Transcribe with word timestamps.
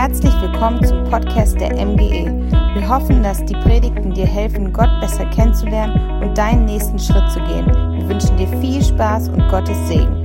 Herzlich 0.00 0.40
willkommen 0.40 0.80
zum 0.84 1.02
Podcast 1.10 1.60
der 1.60 1.74
MGE. 1.74 2.30
Wir 2.74 2.88
hoffen, 2.88 3.20
dass 3.20 3.44
die 3.44 3.54
Predigten 3.54 4.14
dir 4.14 4.26
helfen, 4.26 4.72
Gott 4.72 4.88
besser 5.00 5.26
kennenzulernen 5.26 6.22
und 6.22 6.38
deinen 6.38 6.66
nächsten 6.66 7.00
Schritt 7.00 7.28
zu 7.32 7.40
gehen. 7.40 7.66
Wir 7.66 8.08
wünschen 8.08 8.36
dir 8.36 8.46
viel 8.60 8.80
Spaß 8.80 9.28
und 9.30 9.48
Gottes 9.48 9.76
Segen. 9.88 10.24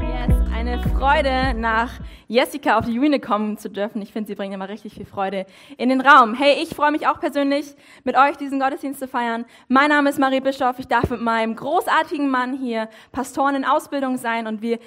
Yes, 0.00 0.36
eine 0.54 0.80
Freude, 0.90 1.58
nach 1.58 1.90
Jessica 2.28 2.78
auf 2.78 2.86
die 2.86 2.96
Bühne 2.96 3.18
kommen 3.18 3.58
zu 3.58 3.68
dürfen. 3.68 4.00
Ich 4.00 4.12
finde, 4.12 4.28
sie 4.28 4.36
bringt 4.36 4.54
immer 4.54 4.68
richtig 4.68 4.94
viel 4.94 5.06
Freude 5.06 5.44
in 5.76 5.88
den 5.88 6.00
Raum. 6.00 6.34
Hey, 6.34 6.62
ich 6.62 6.68
freue 6.68 6.92
mich 6.92 7.08
auch 7.08 7.18
persönlich, 7.18 7.74
mit 8.04 8.16
euch 8.16 8.36
diesen 8.36 8.60
Gottesdienst 8.60 9.00
zu 9.00 9.08
feiern. 9.08 9.44
Mein 9.66 9.88
Name 9.88 10.10
ist 10.10 10.20
Marie 10.20 10.40
Bischoff. 10.40 10.78
Ich 10.78 10.86
darf 10.86 11.10
mit 11.10 11.20
meinem 11.20 11.56
großartigen 11.56 12.30
Mann 12.30 12.56
hier 12.56 12.88
Pastoren 13.10 13.56
in 13.56 13.64
Ausbildung 13.64 14.18
sein 14.18 14.46
und 14.46 14.62
wir 14.62 14.78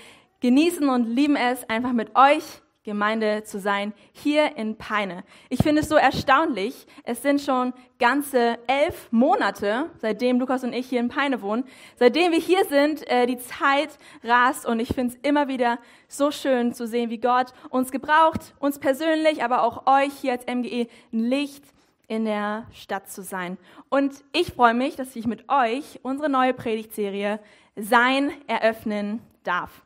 genießen 0.42 0.88
und 0.90 1.08
lieben 1.08 1.36
es, 1.36 1.68
einfach 1.70 1.94
mit 1.94 2.16
euch 2.16 2.44
Gemeinde 2.88 3.44
zu 3.44 3.60
sein, 3.60 3.94
hier 4.14 4.56
in 4.56 4.78
Peine. 4.78 5.26
Ich 5.50 5.62
finde 5.62 5.82
es 5.82 5.90
so 5.90 5.96
erstaunlich. 5.96 6.88
Es 7.04 7.22
sind 7.22 7.42
schon 7.42 7.74
ganze 8.00 8.58
elf 8.66 9.12
Monate, 9.12 9.90
seitdem 9.98 10.40
Lukas 10.40 10.64
und 10.64 10.72
ich 10.72 10.88
hier 10.88 11.02
in 11.02 11.10
Peine 11.10 11.42
wohnen. 11.42 11.66
Seitdem 11.98 12.32
wir 12.32 12.40
hier 12.40 12.64
sind, 12.64 13.06
äh, 13.10 13.26
die 13.26 13.40
Zeit 13.40 13.90
rast 14.24 14.66
und 14.66 14.80
ich 14.80 14.94
finde 14.94 15.14
es 15.14 15.20
immer 15.22 15.50
wieder 15.50 15.80
so 16.08 16.32
schön 16.32 16.74
zu 16.74 16.88
sehen, 16.88 17.10
wie 17.10 17.20
Gott 17.20 17.48
uns 17.70 17.92
gebraucht, 17.92 18.56
uns 18.60 18.80
persönlich, 18.80 19.44
aber 19.44 19.64
auch 19.64 19.86
euch 19.86 20.14
hier 20.22 20.32
als 20.32 20.46
MGE 20.46 20.88
ein 21.12 21.20
Licht 21.20 21.66
in 22.08 22.24
der 22.24 22.68
Stadt 22.72 23.10
zu 23.10 23.22
sein. 23.22 23.58
Und 23.90 24.14
ich 24.32 24.54
freue 24.54 24.74
mich, 24.74 24.96
dass 24.96 25.14
ich 25.18 25.28
mit 25.28 25.50
euch 25.50 26.00
unsere 26.04 26.30
neue 26.30 26.54
Predigtserie 26.54 27.42
Sein 27.76 28.32
eröffnen 28.48 29.22
darf 29.44 29.84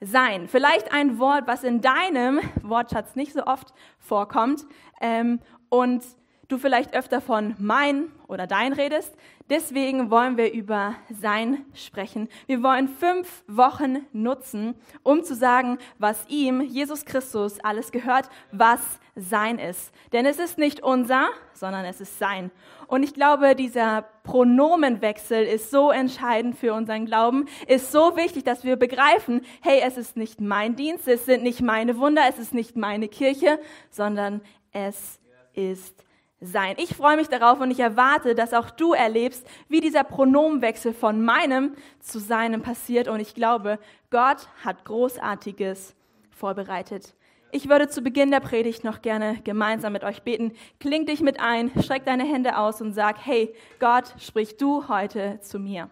sein. 0.00 0.48
Vielleicht 0.48 0.92
ein 0.92 1.18
Wort, 1.18 1.46
was 1.46 1.62
in 1.62 1.80
deinem 1.80 2.40
Wortschatz 2.62 3.16
nicht 3.16 3.32
so 3.32 3.44
oft 3.44 3.72
vorkommt 3.98 4.64
ähm, 5.00 5.40
und 5.68 6.02
du 6.50 6.58
vielleicht 6.58 6.94
öfter 6.94 7.20
von 7.20 7.54
mein 7.58 8.10
oder 8.26 8.46
dein 8.46 8.72
redest. 8.72 9.14
Deswegen 9.48 10.10
wollen 10.10 10.36
wir 10.36 10.52
über 10.52 10.94
sein 11.10 11.64
sprechen. 11.74 12.28
Wir 12.46 12.62
wollen 12.62 12.88
fünf 12.88 13.42
Wochen 13.48 14.06
nutzen, 14.12 14.74
um 15.02 15.24
zu 15.24 15.34
sagen, 15.34 15.78
was 15.98 16.24
ihm, 16.28 16.60
Jesus 16.60 17.04
Christus, 17.04 17.58
alles 17.60 17.90
gehört, 17.90 18.28
was 18.52 18.80
sein 19.16 19.58
ist. 19.58 19.92
Denn 20.12 20.24
es 20.24 20.38
ist 20.38 20.56
nicht 20.56 20.82
unser, 20.82 21.28
sondern 21.52 21.84
es 21.84 22.00
ist 22.00 22.18
sein. 22.18 22.50
Und 22.86 23.02
ich 23.02 23.12
glaube, 23.12 23.56
dieser 23.56 24.02
Pronomenwechsel 24.22 25.44
ist 25.44 25.70
so 25.70 25.90
entscheidend 25.90 26.56
für 26.56 26.72
unseren 26.72 27.06
Glauben, 27.06 27.46
ist 27.66 27.90
so 27.90 28.16
wichtig, 28.16 28.44
dass 28.44 28.64
wir 28.64 28.76
begreifen, 28.76 29.42
hey, 29.62 29.80
es 29.84 29.96
ist 29.96 30.16
nicht 30.16 30.40
mein 30.40 30.76
Dienst, 30.76 31.08
es 31.08 31.26
sind 31.26 31.42
nicht 31.42 31.60
meine 31.60 31.98
Wunder, 31.98 32.22
es 32.28 32.38
ist 32.38 32.54
nicht 32.54 32.76
meine 32.76 33.08
Kirche, 33.08 33.58
sondern 33.90 34.40
es 34.72 35.20
ist 35.54 36.04
sein. 36.40 36.76
Ich 36.78 36.96
freue 36.96 37.16
mich 37.16 37.28
darauf 37.28 37.60
und 37.60 37.70
ich 37.70 37.80
erwarte, 37.80 38.34
dass 38.34 38.54
auch 38.54 38.70
du 38.70 38.92
erlebst, 38.92 39.46
wie 39.68 39.80
dieser 39.80 40.04
Pronomenwechsel 40.04 40.94
von 40.94 41.22
meinem 41.22 41.74
zu 42.00 42.18
seinem 42.18 42.62
passiert. 42.62 43.08
Und 43.08 43.20
ich 43.20 43.34
glaube, 43.34 43.78
Gott 44.10 44.48
hat 44.64 44.84
Großartiges 44.84 45.94
vorbereitet. 46.30 47.14
Ich 47.52 47.68
würde 47.68 47.88
zu 47.88 48.00
Beginn 48.00 48.30
der 48.30 48.40
Predigt 48.40 48.84
noch 48.84 49.02
gerne 49.02 49.40
gemeinsam 49.42 49.92
mit 49.92 50.04
euch 50.04 50.22
beten. 50.22 50.52
Kling 50.78 51.04
dich 51.04 51.20
mit 51.20 51.40
ein, 51.40 51.70
streck 51.82 52.04
deine 52.04 52.24
Hände 52.24 52.56
aus 52.56 52.80
und 52.80 52.92
sag, 52.92 53.16
hey, 53.24 53.52
Gott, 53.80 54.14
sprich 54.18 54.56
du 54.56 54.88
heute 54.88 55.40
zu 55.40 55.58
mir. 55.58 55.90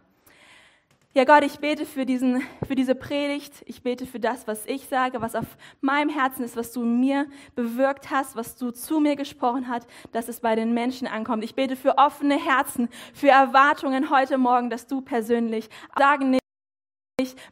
Ja, 1.15 1.25
Gott, 1.25 1.43
ich 1.43 1.59
bete 1.59 1.87
für, 1.87 2.05
diesen, 2.05 2.43
für 2.67 2.75
diese 2.75 2.95
Predigt. 2.95 3.65
Ich 3.65 3.83
bete 3.83 4.05
für 4.05 4.21
das, 4.21 4.47
was 4.47 4.67
ich 4.67 4.87
sage, 4.89 5.23
was 5.23 5.35
auf 5.35 5.47
meinem 5.81 6.11
Herzen 6.11 6.45
ist, 6.45 6.55
was 6.55 6.71
du 6.71 6.85
mir 6.85 7.27
bewirkt 7.55 8.11
hast, 8.11 8.37
was 8.37 8.57
du 8.57 8.71
zu 8.71 9.01
mir 9.01 9.17
gesprochen 9.17 9.69
hast, 9.69 9.89
dass 10.13 10.29
es 10.29 10.41
bei 10.41 10.55
den 10.55 10.75
Menschen 10.75 11.09
ankommt. 11.09 11.45
Ich 11.45 11.55
bete 11.55 11.77
für 11.77 11.97
offene 11.97 12.37
Herzen, 12.37 12.89
für 13.15 13.31
Erwartungen 13.31 14.11
heute 14.11 14.37
Morgen, 14.37 14.69
dass 14.69 14.87
du 14.87 15.01
persönlich 15.01 15.71
sagen 15.97 16.31
nicht 16.31 16.43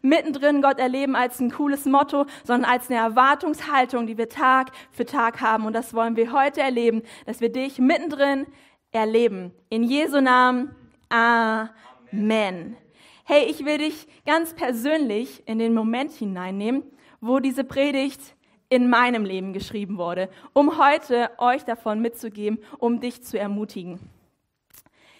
mittendrin 0.01 0.63
Gott 0.63 0.79
erleben 0.79 1.17
als 1.17 1.41
ein 1.41 1.51
cooles 1.51 1.87
Motto, 1.87 2.27
sondern 2.45 2.71
als 2.71 2.89
eine 2.89 3.01
Erwartungshaltung, 3.01 4.07
die 4.07 4.19
wir 4.19 4.29
Tag 4.29 4.71
für 4.93 5.07
Tag 5.07 5.41
haben. 5.41 5.65
Und 5.65 5.73
das 5.73 5.95
wollen 5.95 6.15
wir 6.15 6.31
heute 6.31 6.61
erleben, 6.61 7.03
dass 7.25 7.41
wir 7.41 7.51
dich 7.51 7.79
mittendrin 7.79 8.47
erleben. 8.93 9.53
In 9.71 9.83
Jesu 9.83 10.21
Namen. 10.21 10.75
Amen 11.09 12.77
hey, 13.29 13.45
ich 13.51 13.65
will 13.65 13.79
dich 13.79 14.07
ganz 14.25 14.55
persönlich 14.55 15.43
in 15.47 15.59
den 15.59 15.75
Moment 15.75 16.13
hineinnehmen, 16.13 16.85
wo 17.21 17.41
diese 17.41 17.65
Predigt 17.65 18.21
in 18.69 18.89
meinem 18.89 19.25
Leben 19.25 19.53
geschrieben 19.53 19.99
wurde, 19.99 20.29
um 20.53 20.79
heute 20.79 21.31
euch 21.39 21.65
davon 21.65 22.01
mitzugeben, 22.01 22.59
um 22.79 23.01
dich 23.01 23.25
zu 23.25 23.37
ermutigen. 23.37 23.99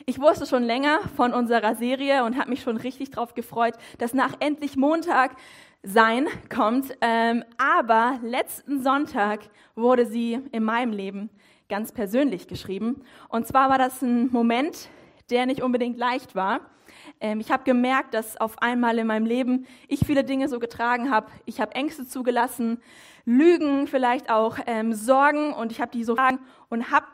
Ich 0.07 0.21
wusste 0.21 0.47
schon 0.47 0.63
länger 0.63 1.01
von 1.17 1.35
unserer 1.35 1.75
Serie 1.75 2.23
und 2.23 2.39
habe 2.39 2.51
mich 2.51 2.63
schon 2.63 2.77
richtig 2.77 3.11
darauf 3.11 3.35
gefreut, 3.35 3.75
dass 3.99 4.15
nach 4.15 4.35
endlich 4.39 4.77
Montag 4.77 5.35
sein 5.83 6.29
kommt. 6.49 6.97
Ähm, 7.01 7.43
aber 7.59 8.21
letzten 8.23 8.85
Sonntag 8.85 9.41
wurde 9.75 10.07
sie 10.07 10.39
in 10.53 10.63
meinem 10.63 10.93
Leben 10.93 11.29
ganz 11.69 11.91
persönlich 11.91 12.47
geschrieben. 12.47 13.03
Und 13.29 13.49
zwar 13.49 13.69
war 13.69 13.79
das 13.79 14.01
ein 14.01 14.31
Moment, 14.31 14.91
der 15.29 15.45
nicht 15.47 15.61
unbedingt 15.61 15.99
leicht 15.99 16.37
war. 16.37 16.61
Ähm, 17.21 17.41
ich 17.41 17.51
habe 17.51 17.65
gemerkt, 17.65 18.15
dass 18.15 18.37
auf 18.37 18.61
einmal 18.63 18.99
in 18.99 19.07
meinem 19.07 19.27
Leben 19.27 19.67
ich 19.89 20.01
viele 20.01 20.25
Dinge 20.25 20.49
so 20.49 20.59
getragen 20.59 21.11
habe. 21.11 21.31
Ich 21.45 21.61
habe 21.61 21.75
Ängste 21.75 22.07
zugelassen, 22.07 22.81
Lügen, 23.25 23.87
vielleicht 23.87 24.31
auch 24.31 24.59
ähm, 24.67 24.93
Sorgen 24.93 25.53
und 25.53 25.73
ich 25.73 25.81
habe 25.81 25.91
die 25.93 26.05
so 26.05 26.15
getragen 26.15 26.39
und 26.69 26.91
habe 26.91 27.07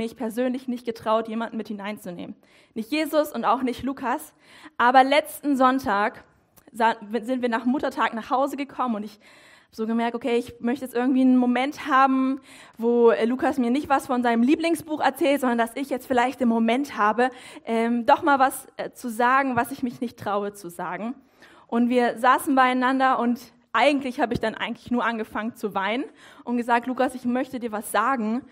mich 0.00 0.16
persönlich 0.16 0.68
nicht 0.68 0.84
getraut, 0.84 1.28
jemanden 1.28 1.56
mit 1.56 1.68
hineinzunehmen. 1.68 2.34
Nicht 2.74 2.90
Jesus 2.90 3.32
und 3.32 3.44
auch 3.44 3.62
nicht 3.62 3.82
Lukas. 3.82 4.34
Aber 4.78 5.04
letzten 5.04 5.56
Sonntag 5.56 6.24
sind 6.72 7.42
wir 7.42 7.48
nach 7.48 7.66
Muttertag 7.66 8.14
nach 8.14 8.30
Hause 8.30 8.56
gekommen 8.56 8.96
und 8.96 9.04
ich 9.04 9.20
so 9.74 9.86
gemerkt, 9.86 10.14
okay, 10.14 10.36
ich 10.36 10.60
möchte 10.60 10.84
jetzt 10.84 10.94
irgendwie 10.94 11.22
einen 11.22 11.38
Moment 11.38 11.88
haben, 11.88 12.40
wo 12.76 13.10
äh, 13.10 13.24
Lukas 13.24 13.58
mir 13.58 13.70
nicht 13.70 13.88
was 13.88 14.06
von 14.06 14.22
seinem 14.22 14.42
Lieblingsbuch 14.42 15.00
erzählt, 15.00 15.40
sondern 15.40 15.56
dass 15.56 15.74
ich 15.76 15.88
jetzt 15.88 16.06
vielleicht 16.06 16.40
den 16.40 16.48
Moment 16.48 16.98
habe, 16.98 17.30
ähm, 17.64 18.04
doch 18.04 18.22
mal 18.22 18.38
was 18.38 18.66
äh, 18.76 18.90
zu 18.90 19.08
sagen, 19.08 19.56
was 19.56 19.72
ich 19.72 19.82
mich 19.82 20.02
nicht 20.02 20.18
traue 20.18 20.52
zu 20.52 20.68
sagen. 20.68 21.14
Und 21.68 21.88
wir 21.88 22.18
saßen 22.18 22.54
beieinander 22.54 23.18
und 23.18 23.40
eigentlich 23.72 24.20
habe 24.20 24.34
ich 24.34 24.40
dann 24.40 24.54
eigentlich 24.54 24.90
nur 24.90 25.06
angefangen 25.06 25.56
zu 25.56 25.74
weinen 25.74 26.04
und 26.44 26.58
gesagt, 26.58 26.86
Lukas, 26.86 27.14
ich 27.14 27.24
möchte 27.24 27.58
dir 27.58 27.72
was 27.72 27.90
sagen. 27.90 28.42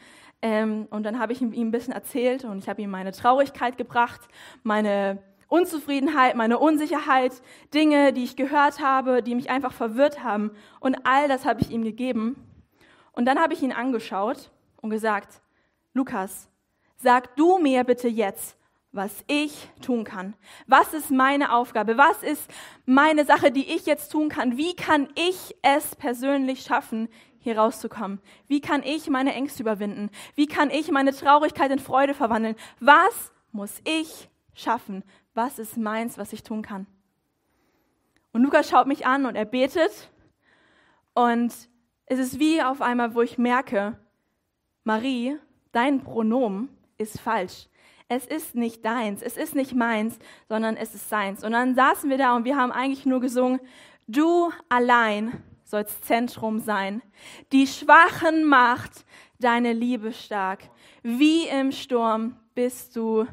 Ähm, 0.40 0.86
und 0.88 1.02
dann 1.02 1.18
habe 1.18 1.34
ich 1.34 1.42
ihm 1.42 1.52
ein 1.54 1.70
bisschen 1.70 1.92
erzählt 1.92 2.44
und 2.44 2.56
ich 2.56 2.68
habe 2.70 2.80
ihm 2.80 2.88
meine 2.88 3.12
Traurigkeit 3.12 3.76
gebracht, 3.76 4.22
meine 4.62 5.18
Unzufriedenheit, 5.50 6.36
meine 6.36 6.58
Unsicherheit, 6.60 7.42
Dinge, 7.74 8.12
die 8.12 8.22
ich 8.22 8.36
gehört 8.36 8.80
habe, 8.80 9.20
die 9.22 9.34
mich 9.34 9.50
einfach 9.50 9.72
verwirrt 9.72 10.22
haben. 10.22 10.52
Und 10.78 11.04
all 11.04 11.26
das 11.26 11.44
habe 11.44 11.60
ich 11.60 11.70
ihm 11.70 11.82
gegeben. 11.82 12.36
Und 13.12 13.26
dann 13.26 13.40
habe 13.40 13.52
ich 13.52 13.62
ihn 13.62 13.72
angeschaut 13.72 14.50
und 14.80 14.90
gesagt, 14.90 15.42
Lukas, 15.92 16.48
sag 16.96 17.34
du 17.34 17.58
mir 17.58 17.82
bitte 17.82 18.06
jetzt, 18.06 18.56
was 18.92 19.24
ich 19.26 19.68
tun 19.82 20.04
kann. 20.04 20.34
Was 20.68 20.94
ist 20.94 21.10
meine 21.10 21.52
Aufgabe? 21.52 21.98
Was 21.98 22.22
ist 22.22 22.48
meine 22.86 23.24
Sache, 23.24 23.50
die 23.50 23.74
ich 23.74 23.86
jetzt 23.86 24.10
tun 24.10 24.28
kann? 24.28 24.56
Wie 24.56 24.76
kann 24.76 25.08
ich 25.16 25.56
es 25.62 25.96
persönlich 25.96 26.62
schaffen, 26.62 27.08
hier 27.40 27.58
rauszukommen? 27.58 28.20
Wie 28.46 28.60
kann 28.60 28.84
ich 28.84 29.08
meine 29.08 29.34
Ängste 29.34 29.64
überwinden? 29.64 30.10
Wie 30.36 30.46
kann 30.46 30.70
ich 30.70 30.92
meine 30.92 31.12
Traurigkeit 31.12 31.72
in 31.72 31.80
Freude 31.80 32.14
verwandeln? 32.14 32.54
Was 32.78 33.32
muss 33.50 33.80
ich 33.84 34.28
schaffen? 34.54 35.02
Was 35.34 35.58
ist 35.58 35.76
meins, 35.76 36.18
was 36.18 36.32
ich 36.32 36.42
tun 36.42 36.62
kann. 36.62 36.86
Und 38.32 38.42
Lukas 38.42 38.68
schaut 38.68 38.86
mich 38.86 39.06
an 39.06 39.26
und 39.26 39.36
er 39.36 39.44
betet. 39.44 40.10
Und 41.14 41.52
es 42.06 42.18
ist 42.18 42.38
wie 42.38 42.62
auf 42.62 42.80
einmal, 42.80 43.14
wo 43.14 43.22
ich 43.22 43.38
merke, 43.38 43.98
Marie, 44.84 45.38
dein 45.72 46.02
Pronomen 46.02 46.68
ist 46.98 47.20
falsch. 47.20 47.68
Es 48.08 48.26
ist 48.26 48.56
nicht 48.56 48.84
deins, 48.84 49.22
es 49.22 49.36
ist 49.36 49.54
nicht 49.54 49.72
meins, 49.74 50.18
sondern 50.48 50.76
es 50.76 50.94
ist 50.94 51.08
seins. 51.08 51.44
Und 51.44 51.52
dann 51.52 51.74
saßen 51.76 52.10
wir 52.10 52.18
da 52.18 52.34
und 52.34 52.44
wir 52.44 52.56
haben 52.56 52.72
eigentlich 52.72 53.06
nur 53.06 53.20
gesungen, 53.20 53.60
du 54.08 54.50
allein 54.68 55.40
sollst 55.64 56.04
Zentrum 56.04 56.58
sein. 56.58 57.02
Die 57.52 57.68
Schwachen 57.68 58.44
macht 58.44 59.04
deine 59.38 59.72
Liebe 59.72 60.12
stark. 60.12 60.68
Wie 61.02 61.46
im 61.46 61.70
Sturm 61.70 62.36
bist 62.54 62.96
du 62.96 63.26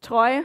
treu, 0.00 0.42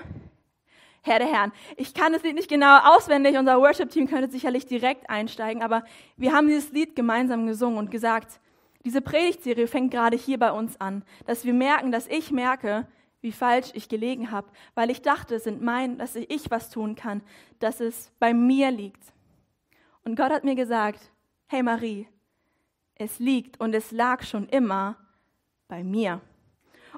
Herr 1.05 1.19
der 1.19 1.31
Herren. 1.31 1.51
Ich 1.77 1.93
kann 1.93 2.13
das 2.13 2.23
Lied 2.23 2.33
nicht 2.33 2.49
genau 2.49 2.79
auswendig, 2.79 3.37
unser 3.37 3.59
Worship-Team 3.59 4.07
könnte 4.07 4.27
sicherlich 4.27 4.65
direkt 4.65 5.07
einsteigen, 5.07 5.61
aber 5.61 5.83
wir 6.17 6.33
haben 6.33 6.47
dieses 6.47 6.71
Lied 6.71 6.95
gemeinsam 6.95 7.45
gesungen 7.45 7.77
und 7.77 7.91
gesagt, 7.91 8.39
diese 8.83 9.01
Predigtserie 9.01 9.67
fängt 9.67 9.91
gerade 9.91 10.17
hier 10.17 10.39
bei 10.39 10.51
uns 10.51 10.81
an, 10.81 11.03
dass 11.27 11.45
wir 11.45 11.53
merken, 11.53 11.91
dass 11.91 12.07
ich 12.07 12.31
merke, 12.31 12.87
wie 13.21 13.31
falsch 13.31 13.69
ich 13.73 13.87
gelegen 13.87 14.31
habe, 14.31 14.47
weil 14.73 14.89
ich 14.89 15.03
dachte, 15.03 15.35
es 15.35 15.43
sind 15.43 15.61
mein, 15.61 15.99
dass 15.99 16.15
ich 16.15 16.49
was 16.49 16.71
tun 16.71 16.95
kann, 16.95 17.21
dass 17.59 17.81
es 17.81 18.11
bei 18.17 18.33
mir 18.33 18.71
liegt. 18.71 19.13
Und 20.03 20.15
Gott 20.15 20.31
hat 20.31 20.43
mir 20.43 20.55
gesagt, 20.55 21.11
hey 21.45 21.61
Marie, 21.61 22.07
es 22.95 23.19
liegt 23.19 23.59
und 23.59 23.75
es 23.75 23.91
lag 23.91 24.23
schon 24.23 24.49
immer 24.49 24.95
bei 25.67 25.83
mir. 25.83 26.19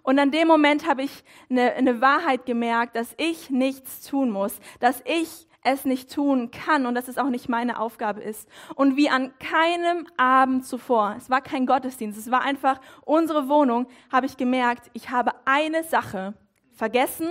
Und 0.07 0.19
an 0.19 0.31
dem 0.31 0.47
Moment 0.47 0.87
habe 0.87 1.03
ich 1.03 1.25
eine, 1.49 1.73
eine, 1.73 1.99
Wahrheit 1.99 2.45
gemerkt, 2.45 2.95
dass 2.95 3.13
ich 3.17 3.49
nichts 3.49 4.07
tun 4.07 4.31
muss, 4.31 4.57
dass 4.79 5.03
ich 5.03 5.49
es 5.65 5.83
nicht 5.83 6.09
tun 6.09 6.49
kann 6.49 6.85
und 6.85 6.95
dass 6.95 7.09
es 7.09 7.17
auch 7.17 7.27
nicht 7.27 7.49
meine 7.49 7.77
Aufgabe 7.77 8.21
ist. 8.21 8.47
Und 8.75 8.95
wie 8.95 9.09
an 9.09 9.37
keinem 9.37 10.07
Abend 10.15 10.65
zuvor, 10.65 11.15
es 11.17 11.29
war 11.29 11.41
kein 11.41 11.65
Gottesdienst, 11.65 12.17
es 12.17 12.31
war 12.31 12.41
einfach 12.41 12.79
unsere 13.03 13.49
Wohnung, 13.49 13.85
habe 14.09 14.27
ich 14.27 14.37
gemerkt, 14.37 14.89
ich 14.93 15.09
habe 15.09 15.33
eine 15.43 15.83
Sache 15.83 16.35
vergessen, 16.71 17.27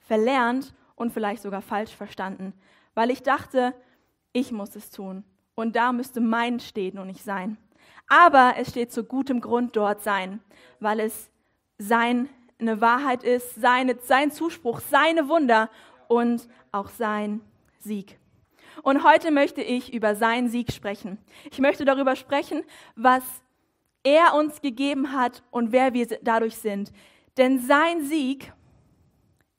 verlernt 0.00 0.74
und 0.96 1.12
vielleicht 1.12 1.40
sogar 1.40 1.62
falsch 1.62 1.94
verstanden, 1.94 2.52
weil 2.94 3.12
ich 3.12 3.22
dachte, 3.22 3.74
ich 4.32 4.50
muss 4.50 4.74
es 4.74 4.90
tun. 4.90 5.22
Und 5.54 5.76
da 5.76 5.92
müsste 5.92 6.20
mein 6.20 6.58
stehen 6.58 6.98
und 6.98 7.06
nicht 7.06 7.22
sein. 7.22 7.58
Aber 8.08 8.54
es 8.58 8.70
steht 8.70 8.92
zu 8.92 9.04
gutem 9.04 9.40
Grund 9.40 9.76
dort 9.76 10.02
sein, 10.02 10.40
weil 10.80 10.98
es 10.98 11.30
seine 11.78 12.28
Wahrheit 12.58 13.22
ist, 13.22 13.54
seine, 13.54 13.96
sein 14.02 14.30
Zuspruch, 14.30 14.80
seine 14.80 15.28
Wunder 15.28 15.70
und 16.08 16.48
auch 16.72 16.88
sein 16.88 17.40
Sieg. 17.78 18.18
Und 18.82 19.04
heute 19.04 19.30
möchte 19.30 19.62
ich 19.62 19.92
über 19.92 20.14
seinen 20.14 20.48
Sieg 20.48 20.72
sprechen. 20.72 21.18
Ich 21.50 21.58
möchte 21.58 21.84
darüber 21.84 22.14
sprechen, 22.16 22.62
was 22.94 23.22
er 24.02 24.34
uns 24.34 24.60
gegeben 24.60 25.12
hat 25.12 25.42
und 25.50 25.72
wer 25.72 25.92
wir 25.92 26.06
dadurch 26.22 26.56
sind. 26.56 26.92
Denn 27.36 27.58
sein 27.58 28.04
Sieg 28.04 28.52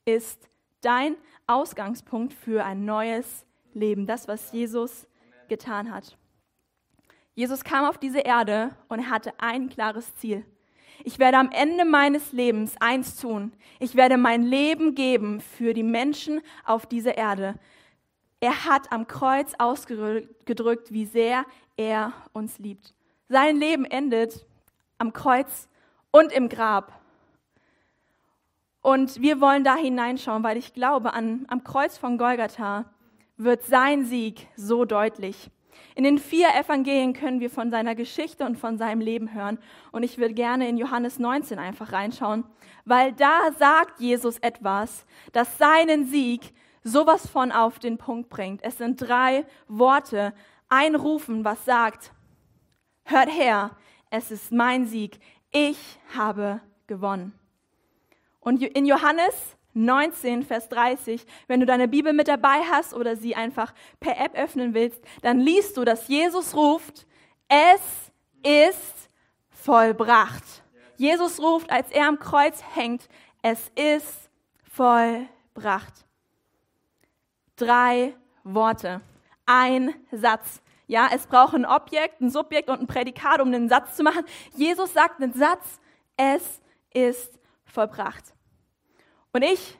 ist 0.04 0.48
dein 0.80 1.16
Ausgangspunkt 1.46 2.32
für 2.32 2.64
ein 2.64 2.84
neues 2.84 3.44
Leben, 3.74 4.06
das, 4.06 4.28
was 4.28 4.52
Jesus 4.52 5.06
getan 5.48 5.92
hat. 5.92 6.16
Jesus 7.34 7.62
kam 7.62 7.84
auf 7.84 7.98
diese 7.98 8.20
Erde 8.20 8.70
und 8.88 9.00
er 9.00 9.10
hatte 9.10 9.32
ein 9.38 9.68
klares 9.68 10.14
Ziel. 10.16 10.44
Ich 11.04 11.18
werde 11.18 11.38
am 11.38 11.50
Ende 11.50 11.84
meines 11.84 12.32
Lebens 12.32 12.74
eins 12.80 13.16
tun. 13.16 13.52
Ich 13.78 13.94
werde 13.94 14.16
mein 14.16 14.42
Leben 14.42 14.94
geben 14.94 15.40
für 15.40 15.74
die 15.74 15.82
Menschen 15.82 16.40
auf 16.64 16.86
dieser 16.86 17.16
Erde. 17.16 17.54
Er 18.40 18.64
hat 18.64 18.92
am 18.92 19.06
Kreuz 19.06 19.52
ausgedrückt, 19.58 20.92
wie 20.92 21.04
sehr 21.04 21.44
er 21.76 22.12
uns 22.32 22.58
liebt. 22.58 22.94
Sein 23.28 23.56
Leben 23.56 23.84
endet 23.84 24.46
am 24.98 25.12
Kreuz 25.12 25.68
und 26.10 26.32
im 26.32 26.48
Grab. 26.48 27.00
Und 28.80 29.20
wir 29.20 29.40
wollen 29.40 29.64
da 29.64 29.76
hineinschauen, 29.76 30.42
weil 30.42 30.56
ich 30.56 30.72
glaube, 30.72 31.12
an, 31.12 31.46
am 31.48 31.64
Kreuz 31.64 31.98
von 31.98 32.16
Golgatha 32.16 32.86
wird 33.36 33.64
sein 33.64 34.04
Sieg 34.04 34.48
so 34.56 34.84
deutlich. 34.84 35.50
In 35.94 36.04
den 36.04 36.18
vier 36.18 36.48
Evangelien 36.54 37.12
können 37.12 37.40
wir 37.40 37.50
von 37.50 37.70
seiner 37.70 37.94
Geschichte 37.94 38.44
und 38.44 38.56
von 38.56 38.78
seinem 38.78 39.00
Leben 39.00 39.34
hören. 39.34 39.58
Und 39.92 40.02
ich 40.02 40.18
würde 40.18 40.34
gerne 40.34 40.68
in 40.68 40.76
Johannes 40.76 41.18
19 41.18 41.58
einfach 41.58 41.92
reinschauen, 41.92 42.44
weil 42.84 43.12
da 43.12 43.52
sagt 43.58 44.00
Jesus 44.00 44.38
etwas, 44.38 45.04
das 45.32 45.58
seinen 45.58 46.06
Sieg 46.06 46.52
sowas 46.84 47.28
von 47.28 47.52
auf 47.52 47.78
den 47.78 47.98
Punkt 47.98 48.28
bringt. 48.28 48.62
Es 48.62 48.78
sind 48.78 49.00
drei 49.00 49.44
Worte, 49.66 50.32
ein 50.68 50.94
Rufen, 50.94 51.44
was 51.44 51.64
sagt, 51.64 52.12
hört 53.04 53.30
her, 53.30 53.76
es 54.10 54.30
ist 54.30 54.52
mein 54.52 54.86
Sieg, 54.86 55.18
ich 55.50 55.98
habe 56.16 56.60
gewonnen. 56.86 57.32
Und 58.40 58.62
in 58.62 58.86
Johannes 58.86 59.57
19, 59.84 60.42
Vers 60.42 60.68
30, 60.68 61.24
wenn 61.46 61.60
du 61.60 61.66
deine 61.66 61.88
Bibel 61.88 62.12
mit 62.12 62.28
dabei 62.28 62.62
hast 62.70 62.94
oder 62.94 63.16
sie 63.16 63.34
einfach 63.34 63.72
per 64.00 64.18
App 64.18 64.36
öffnen 64.36 64.74
willst, 64.74 65.00
dann 65.22 65.40
liest 65.40 65.76
du, 65.76 65.84
dass 65.84 66.08
Jesus 66.08 66.54
ruft, 66.54 67.06
es 67.48 68.12
ist 68.42 69.10
vollbracht. 69.50 70.44
Jesus 70.96 71.40
ruft, 71.40 71.70
als 71.70 71.90
er 71.90 72.08
am 72.08 72.18
Kreuz 72.18 72.62
hängt, 72.74 73.08
es 73.42 73.70
ist 73.76 74.28
vollbracht. 74.72 76.06
Drei 77.56 78.14
Worte, 78.44 79.00
ein 79.46 79.94
Satz. 80.10 80.60
Ja, 80.86 81.08
es 81.12 81.26
braucht 81.26 81.54
ein 81.54 81.66
Objekt, 81.66 82.20
ein 82.20 82.30
Subjekt 82.30 82.68
und 82.70 82.80
ein 82.80 82.86
Prädikat, 82.86 83.40
um 83.40 83.48
einen 83.48 83.68
Satz 83.68 83.96
zu 83.96 84.02
machen. 84.02 84.24
Jesus 84.56 84.92
sagt 84.92 85.22
einen 85.22 85.34
Satz, 85.34 85.80
es 86.16 86.60
ist 86.92 87.38
vollbracht. 87.64 88.34
Und 89.32 89.42
ich 89.42 89.78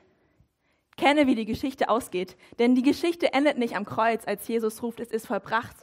kenne, 0.97 1.27
wie 1.27 1.35
die 1.35 1.45
Geschichte 1.45 1.89
ausgeht, 1.89 2.37
denn 2.59 2.75
die 2.75 2.83
Geschichte 2.83 3.33
endet 3.33 3.57
nicht 3.57 3.75
am 3.75 3.85
Kreuz, 3.85 4.27
als 4.27 4.47
Jesus 4.47 4.83
ruft, 4.83 4.99
es 4.99 5.09
ist 5.09 5.27
vollbracht. 5.27 5.75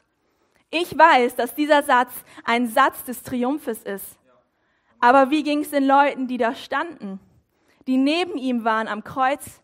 Ich 0.71 0.97
weiß, 0.97 1.37
dass 1.37 1.55
dieser 1.55 1.83
Satz 1.83 2.13
ein 2.45 2.69
Satz 2.69 3.05
des 3.05 3.23
Triumphes 3.23 3.83
ist. 3.83 4.19
Aber 5.01 5.31
wie 5.31 5.43
ging 5.43 5.61
es 5.61 5.71
den 5.71 5.87
Leuten, 5.87 6.27
die 6.27 6.39
da 6.39 6.55
standen, 6.55 7.21
die 7.87 7.97
neben 7.97 8.37
ihm 8.37 8.65
waren 8.65 8.89
am 8.89 9.05
Kreuz? 9.05 9.63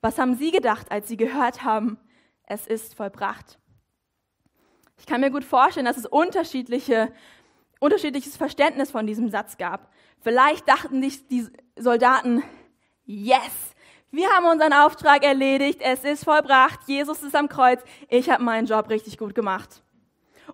Was 0.00 0.18
haben 0.18 0.36
sie 0.36 0.50
gedacht, 0.50 0.90
als 0.90 1.08
sie 1.08 1.16
gehört 1.16 1.62
haben, 1.62 1.98
es 2.44 2.66
ist 2.66 2.94
vollbracht? 2.94 3.58
Ich 4.98 5.06
kann 5.06 5.20
mir 5.20 5.30
gut 5.30 5.44
vorstellen, 5.44 5.86
dass 5.86 5.96
es 5.96 6.06
unterschiedliche, 6.06 7.12
unterschiedliches 7.78 8.36
Verständnis 8.36 8.90
von 8.90 9.06
diesem 9.06 9.30
Satz 9.30 9.56
gab. 9.56 9.90
Vielleicht 10.20 10.68
dachten 10.68 11.02
sich 11.02 11.26
die 11.28 11.46
Soldaten, 11.76 12.42
yes, 13.10 13.74
wir 14.12 14.28
haben 14.30 14.46
unseren 14.46 14.72
Auftrag 14.72 15.24
erledigt, 15.24 15.80
es 15.82 16.04
ist 16.04 16.24
vollbracht, 16.24 16.80
Jesus 16.86 17.22
ist 17.22 17.34
am 17.34 17.48
Kreuz, 17.48 17.80
ich 18.08 18.30
habe 18.30 18.42
meinen 18.42 18.66
Job 18.66 18.88
richtig 18.88 19.18
gut 19.18 19.34
gemacht. 19.34 19.82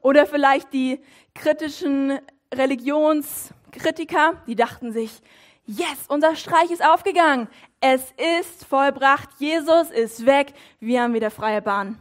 Oder 0.00 0.26
vielleicht 0.26 0.72
die 0.72 1.00
kritischen 1.34 2.18
Religionskritiker, 2.54 4.42
die 4.46 4.54
dachten 4.54 4.92
sich, 4.92 5.20
yes, 5.66 6.06
unser 6.08 6.34
Streich 6.36 6.70
ist 6.70 6.84
aufgegangen, 6.84 7.48
es 7.80 8.14
ist 8.40 8.64
vollbracht, 8.64 9.28
Jesus 9.38 9.90
ist 9.90 10.24
weg, 10.24 10.54
wir 10.80 11.02
haben 11.02 11.14
wieder 11.14 11.30
freie 11.30 11.60
Bahn. 11.60 11.98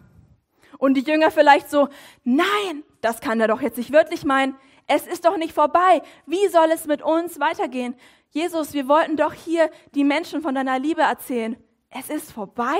Und 0.77 0.95
die 0.95 1.03
Jünger 1.03 1.31
vielleicht 1.31 1.69
so, 1.69 1.89
nein, 2.23 2.83
das 3.01 3.19
kann 3.19 3.41
er 3.41 3.47
doch 3.49 3.61
jetzt 3.61 3.77
nicht 3.77 3.91
wirklich 3.91 4.23
meinen, 4.23 4.55
es 4.87 5.07
ist 5.07 5.25
doch 5.25 5.37
nicht 5.37 5.53
vorbei, 5.53 6.01
wie 6.25 6.47
soll 6.47 6.69
es 6.71 6.85
mit 6.85 7.01
uns 7.01 7.39
weitergehen? 7.39 7.95
Jesus, 8.35 8.73
wir 8.73 8.89
wollten 8.89 9.15
doch 9.15 9.31
hier 9.31 9.71
die 9.93 10.03
Menschen 10.03 10.41
von 10.41 10.55
deiner 10.55 10.77
Liebe 10.77 11.01
erzählen. 11.01 11.55
Es 11.89 12.09
ist 12.09 12.33
vorbei? 12.33 12.75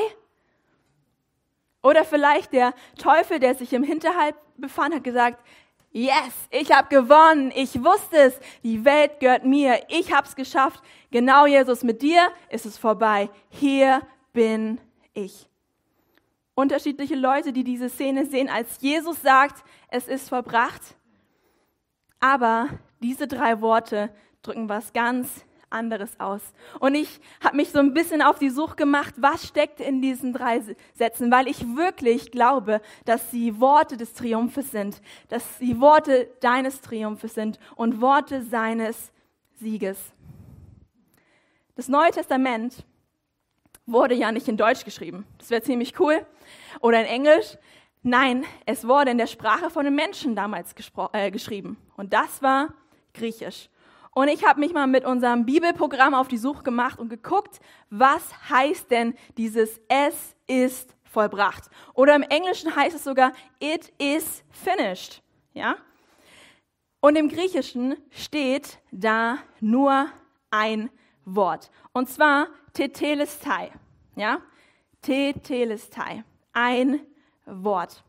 Oder 1.82 2.04
vielleicht 2.04 2.52
der 2.52 2.74
Teufel, 2.98 3.40
der 3.40 3.56
sich 3.56 3.72
im 3.72 3.82
Hinterhalt 3.82 4.36
befand, 4.58 4.94
hat 4.94 5.06
gesagt, 5.06 5.42
yes, 5.94 6.34
ich 6.50 6.74
habe 6.74 6.90
gewonnen, 6.90 7.54
ich 7.56 7.82
wusste 7.82 8.18
es, 8.18 8.38
die 8.64 8.84
Welt 8.84 9.22
gehört 9.22 9.46
mir, 9.46 9.82
ich 9.88 10.14
habe 10.14 10.28
es 10.28 10.36
geschafft. 10.36 10.84
Genau, 11.10 11.46
Jesus, 11.46 11.84
mit 11.84 12.02
dir 12.02 12.34
ist 12.50 12.66
es 12.66 12.78
vorbei. 12.78 13.30
Hier 13.48 14.02
bin 14.34 14.82
ich. 15.14 15.48
Unterschiedliche 16.54 17.16
Leute, 17.16 17.54
die 17.54 17.64
diese 17.64 17.88
Szene 17.88 18.26
sehen, 18.26 18.50
als 18.50 18.82
Jesus 18.82 19.22
sagt, 19.22 19.64
es 19.88 20.10
ist 20.10 20.28
vollbracht. 20.28 20.82
Aber 22.20 22.68
diese 23.00 23.26
drei 23.26 23.62
Worte 23.62 24.10
drücken 24.46 24.70
was 24.70 24.94
ganz 24.94 25.46
anderes 25.70 26.20
aus. 26.20 26.42
Und 26.80 26.96
ich 26.96 27.20
habe 27.44 27.58
mich 27.58 27.72
so 27.72 27.80
ein 27.80 27.94
bisschen 27.94 28.22
auf 28.22 28.40
die 28.40 28.50
Suche 28.50 28.76
gemacht, 28.76 29.16
was 29.18 29.48
steckt 29.48 29.80
in 29.80 30.02
diesen 30.02 30.34
drei 30.34 30.62
Sätzen, 30.94 31.32
weil 31.32 31.48
ich 31.48 31.76
wirklich 31.76 32.32
glaube, 32.32 32.82
dass 33.04 33.32
sie 33.32 33.60
Worte 33.60 33.98
des 33.98 34.14
Triumphes 34.14 34.72
sind, 34.72 35.02
dass 35.30 35.60
sie 35.60 35.80
Worte 35.80 36.30
deines 36.40 36.82
Triumphes 36.82 37.34
sind 37.34 37.60
und 37.76 38.02
Worte 38.02 38.44
seines 38.44 39.12
Sieges. 39.56 39.98
Das 41.76 41.90
Neue 41.90 42.12
Testament 42.12 42.86
wurde 43.86 44.16
ja 44.16 44.32
nicht 44.32 44.48
in 44.48 44.58
Deutsch 44.58 44.86
geschrieben. 44.86 45.26
Das 45.38 45.50
wäre 45.50 45.62
ziemlich 45.62 46.00
cool. 46.00 46.26
Oder 46.80 47.02
in 47.02 47.06
Englisch. 47.06 47.58
Nein, 48.02 48.46
es 48.66 48.88
wurde 48.88 49.12
in 49.12 49.18
der 49.18 49.28
Sprache 49.28 49.70
von 49.70 49.84
den 49.84 49.96
Menschen 49.96 50.36
damals 50.36 50.74
äh, 51.12 51.32
geschrieben. 51.32 51.78
Und 51.98 52.14
das 52.14 52.42
war 52.42 52.74
Griechisch. 53.14 53.70
Und 54.18 54.30
ich 54.30 54.46
habe 54.46 54.62
mich 54.62 54.72
mal 54.72 54.88
mit 54.88 55.04
unserem 55.04 55.46
Bibelprogramm 55.46 56.14
auf 56.14 56.30
die 56.30 56.38
Suche 56.38 56.64
gemacht 56.64 57.00
und 57.00 57.10
geguckt, 57.10 57.60
was 57.90 58.50
heißt 58.50 58.90
denn 58.90 59.14
dieses 59.36 59.82
Es 59.90 60.38
ist 60.48 60.96
vollbracht. 61.04 61.70
Oder 61.94 62.16
im 62.16 62.22
Englischen 62.22 62.74
heißt 62.74 62.96
es 62.96 63.04
sogar 63.04 63.34
It 63.60 63.92
is 63.98 64.46
finished. 64.50 65.22
Ja? 65.54 65.76
Und 67.02 67.18
im 67.18 67.28
Griechischen 67.28 67.98
steht 68.10 68.80
da 68.90 69.40
nur 69.60 70.08
ein 70.50 70.90
Wort. 71.26 71.70
Und 71.92 72.10
zwar 72.10 72.48
Tetelestai. 72.72 73.74
Ja? 74.16 74.40
Tetelestai. 75.02 76.24
Ein 76.54 77.02
Wort. 77.46 78.02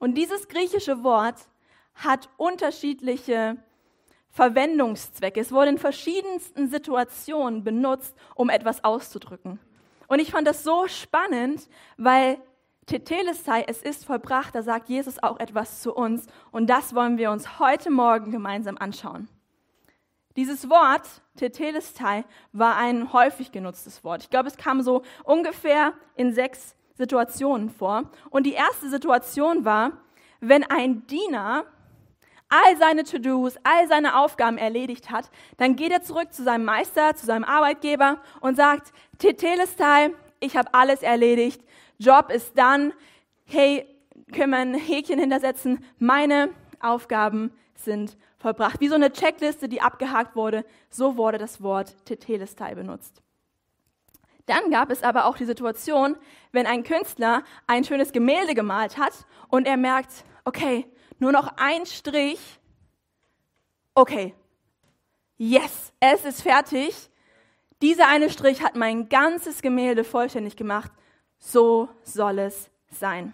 Und 0.00 0.16
dieses 0.16 0.48
griechische 0.48 1.04
Wort 1.04 1.48
hat 1.94 2.28
unterschiedliche 2.38 3.56
Verwendungszwecke. 4.34 5.40
Es 5.40 5.52
wurde 5.52 5.70
in 5.70 5.78
verschiedensten 5.78 6.68
Situationen 6.68 7.62
benutzt, 7.62 8.16
um 8.34 8.50
etwas 8.50 8.82
auszudrücken. 8.82 9.60
Und 10.08 10.18
ich 10.18 10.32
fand 10.32 10.46
das 10.46 10.64
so 10.64 10.88
spannend, 10.88 11.68
weil 11.96 12.38
Tetelestai, 12.86 13.64
es 13.68 13.80
ist 13.80 14.04
vollbracht, 14.04 14.54
da 14.54 14.62
sagt 14.62 14.88
Jesus 14.88 15.22
auch 15.22 15.38
etwas 15.38 15.80
zu 15.80 15.94
uns 15.94 16.26
und 16.50 16.68
das 16.68 16.94
wollen 16.96 17.16
wir 17.16 17.30
uns 17.30 17.60
heute 17.60 17.90
Morgen 17.90 18.32
gemeinsam 18.32 18.76
anschauen. 18.76 19.28
Dieses 20.36 20.68
Wort, 20.68 21.22
Tetelestai, 21.36 22.24
war 22.52 22.76
ein 22.76 23.12
häufig 23.12 23.52
genutztes 23.52 24.02
Wort. 24.02 24.24
Ich 24.24 24.30
glaube, 24.30 24.48
es 24.48 24.56
kam 24.56 24.82
so 24.82 25.02
ungefähr 25.22 25.94
in 26.16 26.34
sechs 26.34 26.74
Situationen 26.94 27.70
vor. 27.70 28.10
Und 28.30 28.44
die 28.44 28.54
erste 28.54 28.90
Situation 28.90 29.64
war, 29.64 29.92
wenn 30.40 30.64
ein 30.64 31.06
Diener 31.06 31.66
all 32.48 32.76
seine 32.76 33.04
To-Dos, 33.04 33.56
all 33.62 33.88
seine 33.88 34.16
Aufgaben 34.18 34.58
erledigt 34.58 35.10
hat, 35.10 35.30
dann 35.56 35.76
geht 35.76 35.92
er 35.92 36.02
zurück 36.02 36.32
zu 36.32 36.42
seinem 36.44 36.64
Meister, 36.64 37.14
zu 37.14 37.26
seinem 37.26 37.44
Arbeitgeber 37.44 38.18
und 38.40 38.56
sagt, 38.56 38.92
Tetelestai, 39.18 40.10
ich 40.40 40.56
habe 40.56 40.72
alles 40.72 41.02
erledigt, 41.02 41.62
Job 41.98 42.30
ist 42.30 42.56
dann, 42.56 42.92
hey, 43.44 43.86
können 44.32 44.50
wir 44.50 44.58
ein 44.58 44.74
Häkchen 44.74 45.18
hintersetzen, 45.18 45.84
meine 45.98 46.50
Aufgaben 46.80 47.52
sind 47.74 48.16
vollbracht. 48.38 48.80
Wie 48.80 48.88
so 48.88 48.94
eine 48.94 49.12
Checkliste, 49.12 49.68
die 49.68 49.80
abgehakt 49.80 50.36
wurde, 50.36 50.64
so 50.90 51.16
wurde 51.16 51.38
das 51.38 51.62
Wort 51.62 51.94
Tetelestai 52.04 52.74
benutzt. 52.74 53.22
Dann 54.46 54.70
gab 54.70 54.90
es 54.90 55.02
aber 55.02 55.24
auch 55.24 55.36
die 55.36 55.46
Situation, 55.46 56.16
wenn 56.52 56.66
ein 56.66 56.82
Künstler 56.82 57.42
ein 57.66 57.84
schönes 57.84 58.12
Gemälde 58.12 58.54
gemalt 58.54 58.98
hat 58.98 59.26
und 59.48 59.66
er 59.66 59.78
merkt, 59.78 60.24
okay, 60.44 60.86
nur 61.18 61.32
noch 61.32 61.56
ein 61.56 61.86
Strich, 61.86 62.40
okay, 63.94 64.34
yes, 65.36 65.92
es 66.00 66.24
ist 66.24 66.42
fertig. 66.42 67.10
Dieser 67.82 68.08
eine 68.08 68.30
Strich 68.30 68.62
hat 68.62 68.76
mein 68.76 69.08
ganzes 69.08 69.62
Gemälde 69.62 70.04
vollständig 70.04 70.56
gemacht. 70.56 70.92
So 71.38 71.88
soll 72.02 72.38
es 72.38 72.70
sein. 72.90 73.32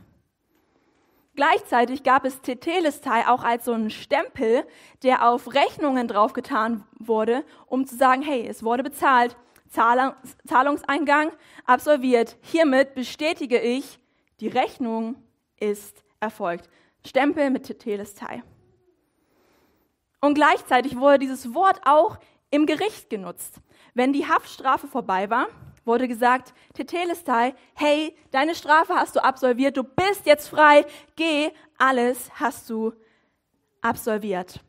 Gleichzeitig 1.36 2.02
gab 2.02 2.24
es 2.24 2.40
Tetelestai 2.40 3.26
auch 3.28 3.44
als 3.44 3.64
so 3.64 3.72
einen 3.72 3.90
Stempel, 3.90 4.66
der 5.02 5.28
auf 5.28 5.54
Rechnungen 5.54 6.08
draufgetan 6.08 6.84
wurde, 6.98 7.44
um 7.66 7.86
zu 7.86 7.96
sagen, 7.96 8.22
hey, 8.22 8.46
es 8.46 8.62
wurde 8.62 8.82
bezahlt, 8.82 9.36
Zahlungseingang 9.70 11.30
absolviert. 11.64 12.36
Hiermit 12.42 12.94
bestätige 12.94 13.60
ich, 13.60 14.00
die 14.40 14.48
Rechnung 14.48 15.14
ist 15.58 16.02
erfolgt. 16.18 16.68
Stempel 17.04 17.50
mit 17.50 17.64
Tetelestai. 17.64 18.42
Und 20.20 20.34
gleichzeitig 20.34 20.96
wurde 20.98 21.18
dieses 21.18 21.54
Wort 21.54 21.80
auch 21.84 22.18
im 22.50 22.66
Gericht 22.66 23.08
genutzt. 23.10 23.60
Wenn 23.94 24.12
die 24.12 24.26
Haftstrafe 24.26 24.86
vorbei 24.86 25.30
war, 25.30 25.48
wurde 25.84 26.08
gesagt, 26.08 26.52
Tetelestai, 26.74 27.54
hey, 27.74 28.14
deine 28.30 28.54
Strafe 28.54 28.94
hast 28.94 29.16
du 29.16 29.24
absolviert, 29.24 29.76
du 29.76 29.82
bist 29.82 30.26
jetzt 30.26 30.48
frei, 30.48 30.84
geh, 31.16 31.50
alles 31.78 32.30
hast 32.34 32.68
du 32.68 32.92
absolviert. 33.80 34.60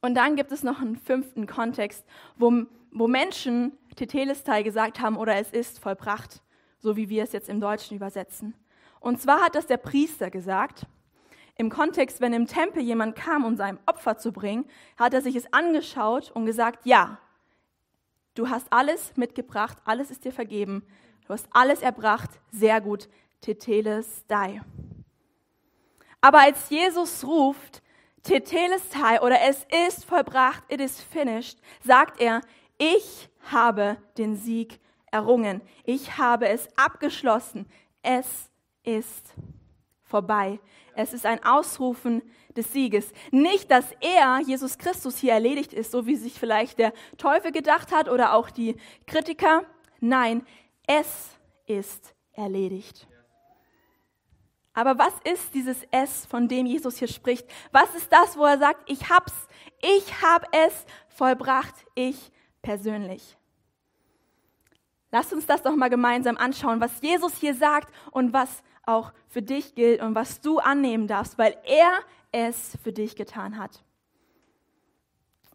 Und 0.00 0.14
dann 0.14 0.36
gibt 0.36 0.52
es 0.52 0.62
noch 0.62 0.80
einen 0.80 0.96
fünften 0.96 1.46
Kontext, 1.46 2.04
wo, 2.36 2.64
wo 2.90 3.06
Menschen 3.06 3.76
Tetelestai 3.96 4.62
gesagt 4.62 5.00
haben 5.00 5.16
oder 5.16 5.34
es 5.36 5.50
ist 5.50 5.78
vollbracht, 5.78 6.42
so 6.78 6.96
wie 6.96 7.08
wir 7.08 7.24
es 7.24 7.32
jetzt 7.32 7.48
im 7.48 7.60
Deutschen 7.60 7.96
übersetzen. 7.96 8.54
Und 9.00 9.20
zwar 9.20 9.40
hat 9.40 9.54
das 9.54 9.66
der 9.66 9.78
Priester 9.78 10.30
gesagt. 10.30 10.86
Im 11.56 11.68
Kontext, 11.68 12.20
wenn 12.20 12.32
im 12.32 12.46
Tempel 12.46 12.82
jemand 12.82 13.16
kam, 13.16 13.44
um 13.44 13.56
sein 13.56 13.78
Opfer 13.86 14.16
zu 14.16 14.32
bringen, 14.32 14.64
hat 14.96 15.12
er 15.12 15.20
sich 15.20 15.36
es 15.36 15.52
angeschaut 15.52 16.30
und 16.30 16.46
gesagt, 16.46 16.86
ja, 16.86 17.18
Du 18.34 18.48
hast 18.48 18.72
alles 18.72 19.16
mitgebracht, 19.16 19.78
alles 19.84 20.10
ist 20.10 20.24
dir 20.24 20.32
vergeben. 20.32 20.86
Du 21.26 21.32
hast 21.32 21.48
alles 21.52 21.82
erbracht, 21.82 22.30
sehr 22.52 22.80
gut. 22.80 23.08
Tetelestai. 23.40 24.62
Aber 26.20 26.40
als 26.40 26.68
Jesus 26.70 27.24
ruft, 27.24 27.82
Tetelestai 28.22 29.20
oder 29.22 29.40
es 29.42 29.66
ist 29.86 30.04
vollbracht, 30.04 30.62
it 30.68 30.80
is 30.80 31.00
finished, 31.00 31.58
sagt 31.82 32.20
er, 32.20 32.42
ich 32.78 33.28
habe 33.50 33.96
den 34.18 34.36
Sieg 34.36 34.78
errungen. 35.10 35.62
Ich 35.84 36.18
habe 36.18 36.48
es 36.48 36.68
abgeschlossen. 36.76 37.66
Es 38.02 38.49
ist 38.82 39.34
vorbei. 40.02 40.60
Es 40.94 41.12
ist 41.12 41.24
ein 41.24 41.42
Ausrufen 41.44 42.22
des 42.56 42.72
Sieges. 42.72 43.12
Nicht, 43.30 43.70
dass 43.70 43.92
er, 44.00 44.40
Jesus 44.40 44.76
Christus, 44.76 45.18
hier 45.18 45.32
erledigt 45.32 45.72
ist, 45.72 45.92
so 45.92 46.06
wie 46.06 46.16
sich 46.16 46.38
vielleicht 46.38 46.78
der 46.78 46.92
Teufel 47.16 47.52
gedacht 47.52 47.92
hat 47.92 48.08
oder 48.08 48.34
auch 48.34 48.50
die 48.50 48.76
Kritiker. 49.06 49.64
Nein, 50.00 50.44
es 50.86 51.30
ist 51.66 52.14
erledigt. 52.32 53.06
Aber 54.72 54.98
was 54.98 55.12
ist 55.24 55.54
dieses 55.54 55.84
Es, 55.90 56.26
von 56.26 56.48
dem 56.48 56.66
Jesus 56.66 56.98
hier 56.98 57.08
spricht? 57.08 57.46
Was 57.72 57.94
ist 57.94 58.12
das, 58.12 58.36
wo 58.36 58.44
er 58.44 58.58
sagt, 58.58 58.90
ich 58.90 59.10
hab's, 59.10 59.32
ich 59.82 60.22
hab 60.22 60.46
es 60.54 60.84
vollbracht, 61.08 61.74
ich 61.94 62.30
persönlich? 62.62 63.36
Lasst 65.12 65.32
uns 65.32 65.46
das 65.46 65.62
doch 65.62 65.74
mal 65.74 65.90
gemeinsam 65.90 66.36
anschauen, 66.36 66.80
was 66.80 67.00
Jesus 67.02 67.36
hier 67.36 67.54
sagt 67.54 67.92
und 68.12 68.32
was 68.32 68.62
auch 68.90 69.12
für 69.28 69.42
dich 69.42 69.74
gilt 69.74 70.02
und 70.02 70.14
was 70.14 70.40
du 70.40 70.58
annehmen 70.58 71.06
darfst, 71.06 71.38
weil 71.38 71.56
er 71.64 72.00
es 72.32 72.76
für 72.82 72.92
dich 72.92 73.16
getan 73.16 73.58
hat. 73.58 73.82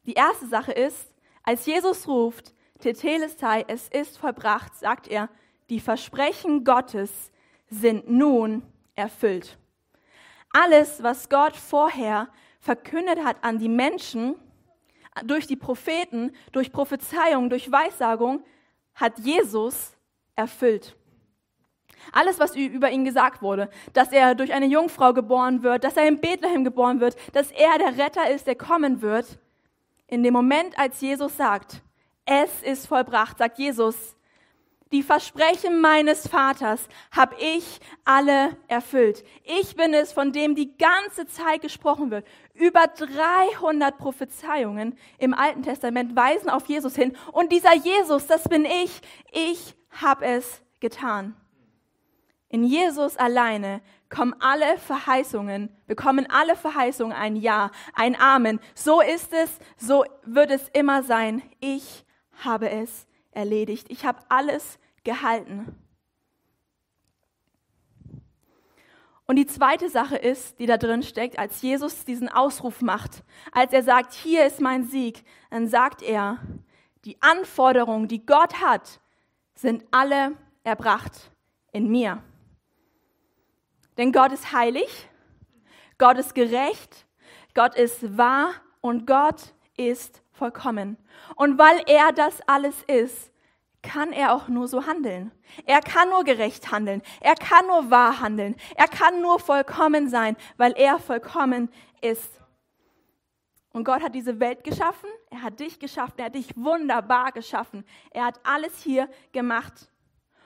Die 0.06 0.14
erste 0.14 0.48
Sache 0.48 0.72
ist, 0.72 1.14
als 1.44 1.66
Jesus 1.66 2.08
ruft, 2.08 2.54
Tetelestai, 2.80 3.66
es 3.68 3.88
ist 3.88 4.18
vollbracht, 4.18 4.76
sagt 4.76 5.08
er, 5.08 5.30
die 5.70 5.80
Versprechen 5.80 6.64
Gottes 6.64 7.32
sind 7.70 8.10
nun 8.10 8.64
erfüllt. 8.96 9.58
Alles, 10.52 11.02
was 11.02 11.30
Gott 11.30 11.56
vorher 11.56 12.30
verkündet 12.60 13.24
hat 13.24 13.44
an 13.44 13.60
die 13.60 13.70
Menschen, 13.70 14.36
durch 15.24 15.48
die 15.48 15.56
Propheten, 15.56 16.32
durch 16.52 16.72
Prophezeiung, 16.72 17.50
durch 17.50 17.72
Weissagung, 17.72 18.44
hat 18.94 19.20
Jesus 19.20 19.96
erfüllt. 20.36 20.96
Alles, 22.12 22.40
was 22.40 22.56
über 22.56 22.90
ihn 22.90 23.06
gesagt 23.06 23.42
wurde, 23.42 23.70
dass 23.94 24.12
er 24.12 24.36
durch 24.36 24.54
eine 24.54 24.66
Jungfrau 24.66 25.14
geboren 25.14 25.64
wird, 25.64 25.84
dass 25.84 25.98
er 25.98 26.08
in 26.08 26.20
Bethlehem 26.20 26.64
geboren 26.64 27.00
wird, 27.00 27.16
dass 27.34 27.52
er 27.52 27.78
der 27.78 27.98
Retter 27.98 28.30
ist, 28.30 28.48
der 28.48 28.56
kommen 28.56 29.02
wird. 29.02 29.40
In 30.08 30.24
dem 30.24 30.34
Moment, 30.34 30.78
als 30.78 31.02
Jesus 31.02 31.36
sagt, 31.36 31.82
es 32.26 32.64
ist 32.64 32.88
vollbracht, 32.88 33.38
sagt 33.38 33.60
Jesus, 33.60 34.16
die 34.92 35.04
Versprechen 35.04 35.82
meines 35.82 36.28
Vaters 36.28 36.88
habe 37.12 37.36
ich 37.40 37.80
alle 38.06 38.56
erfüllt. 38.68 39.26
Ich 39.44 39.76
bin 39.76 39.94
es, 39.94 40.14
von 40.14 40.32
dem 40.32 40.56
die 40.56 40.78
ganze 40.78 41.26
Zeit 41.26 41.62
gesprochen 41.62 42.12
wird. 42.12 42.26
Über 42.54 42.88
300 42.88 43.98
Prophezeiungen 43.98 44.98
im 45.18 45.34
Alten 45.34 45.64
Testament 45.64 46.16
weisen 46.16 46.50
auf 46.50 46.68
Jesus 46.68 46.96
hin. 46.96 47.18
Und 47.32 47.52
dieser 47.52 47.74
Jesus, 47.74 48.28
das 48.28 48.48
bin 48.48 48.64
ich. 48.64 49.02
Ich 49.32 49.76
habe 49.90 50.26
es 50.26 50.62
getan. 50.80 51.36
In 52.56 52.64
Jesus 52.64 53.18
alleine 53.18 53.82
kommen 54.08 54.34
alle 54.40 54.78
Verheißungen, 54.78 55.68
bekommen 55.88 56.26
alle 56.30 56.56
Verheißungen 56.56 57.12
ein 57.12 57.36
Ja, 57.36 57.70
ein 57.94 58.18
Amen. 58.18 58.62
So 58.76 59.02
ist 59.02 59.34
es, 59.34 59.60
so 59.76 60.06
wird 60.24 60.52
es 60.52 60.70
immer 60.70 61.04
sein. 61.04 61.42
Ich 61.60 62.06
habe 62.46 62.70
es 62.70 63.08
erledigt. 63.32 63.88
Ich 63.90 64.06
habe 64.06 64.20
alles 64.30 64.80
gehalten. 65.04 65.76
Und 69.26 69.36
die 69.36 69.48
zweite 69.48 69.90
Sache 69.90 70.16
ist, 70.16 70.58
die 70.58 70.66
da 70.66 70.78
drin 70.78 71.04
steckt, 71.04 71.38
als 71.38 71.62
Jesus 71.62 72.06
diesen 72.06 72.30
Ausruf 72.30 72.82
macht, 72.82 73.26
als 73.52 73.74
er 73.74 73.84
sagt, 73.84 74.14
hier 74.14 74.46
ist 74.46 74.62
mein 74.62 74.86
Sieg, 74.86 75.26
dann 75.50 75.68
sagt 75.68 76.02
er, 76.02 76.40
die 77.04 77.22
Anforderungen, 77.22 78.08
die 78.08 78.26
Gott 78.26 78.62
hat, 78.62 79.02
sind 79.56 79.84
alle 79.92 80.38
erbracht 80.64 81.34
in 81.74 81.92
mir. 81.92 82.24
Denn 83.98 84.12
Gott 84.12 84.32
ist 84.32 84.52
heilig, 84.52 85.08
Gott 85.98 86.18
ist 86.18 86.36
gerecht, 86.36 87.06
Gott 87.54 87.76
ist 87.76 88.18
wahr 88.18 88.52
und 88.82 89.08
Gott 89.08 89.54
ist 89.78 90.22
vollkommen. 90.32 90.98
Und 91.36 91.58
weil 91.58 91.82
er 91.88 92.12
das 92.12 92.42
alles 92.48 92.84
ist, 92.84 93.32
kann 93.82 94.12
er 94.12 94.34
auch 94.34 94.48
nur 94.48 94.68
so 94.68 94.86
handeln. 94.86 95.32
Er 95.66 95.80
kann 95.80 96.10
nur 96.10 96.24
gerecht 96.24 96.72
handeln. 96.72 97.02
Er 97.22 97.36
kann 97.36 97.68
nur 97.68 97.92
wahr 97.92 98.20
handeln. 98.20 98.56
Er 98.76 98.88
kann 98.88 99.22
nur 99.22 99.40
vollkommen 99.40 100.10
sein, 100.10 100.36
weil 100.58 100.74
er 100.74 101.00
vollkommen 101.00 101.70
ist. 102.02 102.42
Und 103.72 103.84
Gott 103.84 104.02
hat 104.02 104.16
diese 104.16 104.40
Welt 104.40 104.64
geschaffen. 104.64 105.10
Er 105.30 105.44
hat 105.44 105.60
dich 105.60 105.80
geschaffen. 105.80 106.16
Er 106.18 106.26
hat 106.26 106.36
dich 106.36 106.56
wunderbar 106.56 107.32
geschaffen. 107.32 107.86
Er 108.12 108.26
hat 108.26 108.40
alles 108.44 108.82
hier 108.82 109.10
gemacht. 109.34 109.90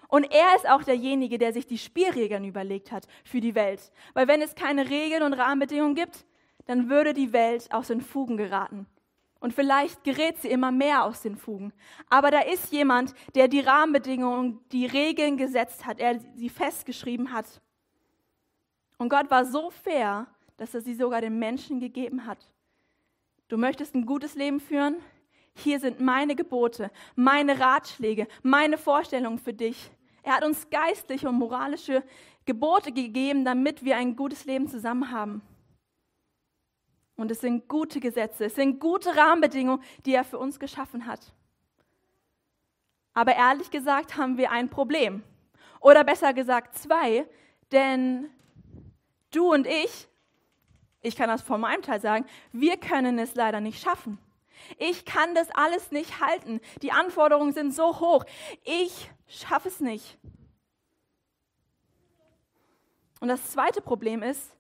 Und 0.10 0.34
er 0.34 0.56
ist 0.56 0.68
auch 0.68 0.84
derjenige, 0.84 1.38
der 1.38 1.54
sich 1.54 1.68
die 1.68 1.78
Spielregeln 1.78 2.44
überlegt 2.44 2.92
hat 2.92 3.08
für 3.24 3.39
die 3.39 3.54
Welt. 3.56 3.92
Weil 4.13 4.28
wenn 4.28 4.42
es 4.42 4.56
keine 4.56 4.89
Regeln 4.89 5.22
und 5.22 5.34
Rahmenbedingungen 5.34 5.96
gibt, 5.96 6.25
dann 6.66 6.89
würde 6.89 7.13
die 7.13 7.32
Welt 7.32 7.72
aus 7.72 7.88
den 7.88 8.01
Fugen 8.01 8.36
geraten. 8.36 8.88
Und 9.39 9.54
vielleicht 9.54 10.04
gerät 10.04 10.42
sie 10.42 10.50
immer 10.50 10.72
mehr 10.72 11.04
aus 11.04 11.22
den 11.22 11.38
Fugen. 11.38 11.72
Aber 12.10 12.32
da 12.32 12.42
ist 12.42 12.74
jemand, 12.74 13.13
der 13.36 13.48
die 13.48 13.62
Rahmenbedingungen, 13.62 14.60
die 14.72 14.88
Regeln 14.88 15.38
gesetzt 15.38 15.86
hat, 15.86 16.00
er 16.00 16.20
sie 16.36 16.50
festgeschrieben 16.50 17.32
hat. 17.32 17.62
Und 18.98 19.10
Gott 19.10 19.30
war 19.30 19.46
so 19.46 19.70
fair, 19.70 20.28
dass 20.58 20.74
er 20.74 20.82
sie 20.82 20.96
sogar 20.96 21.22
den 21.22 21.39
Menschen 21.39 21.80
gegeben 21.80 22.25
hat. 22.25 22.51
Du 23.48 23.58
möchtest 23.58 23.96
ein 23.96 24.06
gutes 24.06 24.36
Leben 24.36 24.60
führen? 24.60 24.98
Hier 25.56 25.80
sind 25.80 26.00
meine 26.00 26.36
Gebote, 26.36 26.92
meine 27.16 27.60
Ratschläge, 27.60 28.28
meine 28.44 28.78
Vorstellungen 28.78 29.39
für 29.39 29.54
dich. 29.54 29.92
Er 30.24 30.36
hat 30.36 30.44
uns 30.44 30.70
geistliche 30.70 31.30
und 31.30 31.36
moralische 31.36 32.04
Gebote 32.46 32.92
gegeben, 32.92 33.46
damit 33.46 33.84
wir 33.84 33.98
ein 33.98 34.16
gutes 34.16 34.46
Leben 34.46 34.68
zusammen 34.68 35.12
haben. 35.12 35.42
Und 37.16 37.32
es 37.32 37.42
sind 37.42 37.68
gute 37.68 38.00
Gesetze, 38.00 38.46
es 38.46 38.56
sind 38.56 38.80
gute 38.80 39.16
Rahmenbedingungen, 39.16 39.84
die 40.06 40.14
er 40.14 40.24
für 40.24 40.38
uns 40.38 40.60
geschaffen 40.60 41.06
hat. 41.06 41.34
Aber 43.14 43.36
ehrlich 43.36 43.70
gesagt 43.72 44.16
haben 44.16 44.38
wir 44.38 44.52
ein 44.52 44.70
Problem. 44.70 45.24
Oder 45.82 46.04
besser 46.04 46.34
gesagt 46.34 46.78
zwei, 46.78 47.28
denn 47.72 48.30
du 49.32 49.52
und 49.54 49.68
ich, 49.68 50.08
ich 51.02 51.16
kann 51.16 51.28
das 51.28 51.42
von 51.42 51.62
meinem 51.62 51.82
Teil 51.82 52.00
sagen, 52.00 52.26
wir 52.52 52.78
können 52.78 53.20
es 53.20 53.36
leider 53.36 53.60
nicht 53.62 53.82
schaffen. 53.82 54.18
Ich 54.78 55.06
kann 55.06 55.36
das 55.36 55.50
alles 55.51 55.92
nicht 55.92 56.22
halten. 56.22 56.62
Die 56.82 56.92
Anforderungen 56.92 57.54
sind 57.54 57.74
so 57.74 58.00
hoch. 58.00 58.25
Ich 58.63 59.12
schaffe 59.28 59.68
es 59.68 59.80
nicht. 59.80 60.18
Und 63.20 63.28
das 63.28 63.51
zweite 63.51 63.82
Problem 63.82 64.24
ist, 64.24 64.56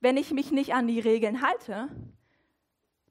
wenn 0.00 0.16
ich 0.16 0.30
mich 0.30 0.50
nicht 0.50 0.74
an 0.74 0.86
die 0.86 1.00
Regeln 1.00 1.42
halte, 1.42 1.88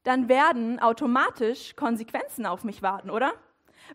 dann 0.03 0.27
werden 0.29 0.79
automatisch 0.79 1.75
Konsequenzen 1.75 2.45
auf 2.45 2.63
mich 2.63 2.81
warten, 2.81 3.09
oder? 3.09 3.33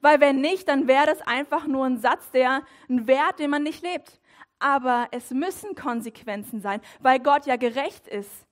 Weil 0.00 0.20
wenn 0.20 0.40
nicht, 0.40 0.68
dann 0.68 0.86
wäre 0.86 1.06
das 1.06 1.20
einfach 1.22 1.66
nur 1.66 1.84
ein 1.86 1.98
Satz, 1.98 2.30
der 2.30 2.62
ein 2.88 3.06
Wert, 3.06 3.38
den 3.38 3.50
man 3.50 3.62
nicht 3.62 3.82
lebt. 3.82 4.20
Aber 4.58 5.08
es 5.12 5.30
müssen 5.30 5.74
Konsequenzen 5.74 6.60
sein, 6.60 6.80
weil 7.00 7.20
Gott 7.20 7.46
ja 7.46 7.56
gerecht 7.56 8.08
ist. 8.08 8.47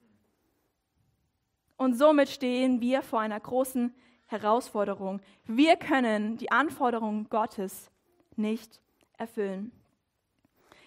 Und 1.76 1.94
somit 1.94 2.28
stehen 2.28 2.80
wir 2.80 3.02
vor 3.02 3.20
einer 3.20 3.38
großen 3.38 3.94
Herausforderung. 4.26 5.20
Wir 5.44 5.76
können 5.76 6.36
die 6.36 6.50
Anforderungen 6.50 7.28
Gottes 7.28 7.90
nicht 8.36 8.80
erfüllen. 9.18 9.72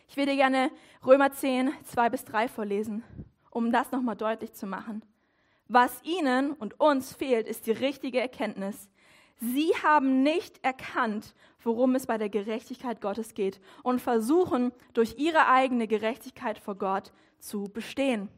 Ich 0.07 0.17
würde 0.17 0.35
gerne 0.35 0.71
Römer 1.05 1.31
10, 1.31 1.71
2 1.83 2.09
bis 2.09 2.25
3 2.25 2.47
vorlesen, 2.47 3.03
um 3.51 3.71
das 3.71 3.91
nochmal 3.91 4.15
deutlich 4.15 4.53
zu 4.53 4.65
machen. 4.65 5.03
Was 5.67 6.03
ihnen 6.03 6.53
und 6.53 6.79
uns 6.79 7.13
fehlt, 7.13 7.47
ist 7.47 7.67
die 7.67 7.71
richtige 7.71 8.19
Erkenntnis. 8.19 8.89
Sie 9.37 9.71
haben 9.83 10.23
nicht 10.23 10.63
erkannt, 10.63 11.35
worum 11.63 11.95
es 11.95 12.07
bei 12.07 12.17
der 12.17 12.29
Gerechtigkeit 12.29 13.01
Gottes 13.01 13.35
geht 13.35 13.61
und 13.83 14.01
versuchen 14.01 14.71
durch 14.93 15.17
ihre 15.17 15.47
eigene 15.47 15.87
Gerechtigkeit 15.87 16.57
vor 16.57 16.75
Gott 16.75 17.11
zu 17.37 17.65
bestehen. 17.65 18.29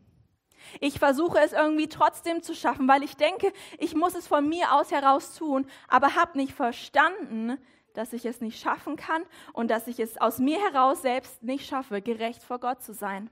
Ich 0.79 0.99
versuche 0.99 1.39
es 1.39 1.53
irgendwie 1.53 1.87
trotzdem 1.87 2.41
zu 2.41 2.55
schaffen, 2.55 2.87
weil 2.87 3.03
ich 3.03 3.17
denke, 3.17 3.51
ich 3.77 3.95
muss 3.95 4.15
es 4.15 4.27
von 4.27 4.47
mir 4.47 4.73
aus 4.73 4.91
heraus 4.91 5.35
tun, 5.35 5.65
aber 5.87 6.15
habe 6.15 6.37
nicht 6.37 6.53
verstanden, 6.53 7.57
dass 7.93 8.13
ich 8.13 8.25
es 8.25 8.41
nicht 8.41 8.61
schaffen 8.61 8.95
kann 8.95 9.23
und 9.53 9.69
dass 9.69 9.87
ich 9.87 9.99
es 9.99 10.17
aus 10.17 10.39
mir 10.39 10.59
heraus 10.59 11.01
selbst 11.01 11.43
nicht 11.43 11.67
schaffe, 11.67 12.01
gerecht 12.01 12.43
vor 12.43 12.59
Gott 12.59 12.81
zu 12.83 12.93
sein. 12.93 13.29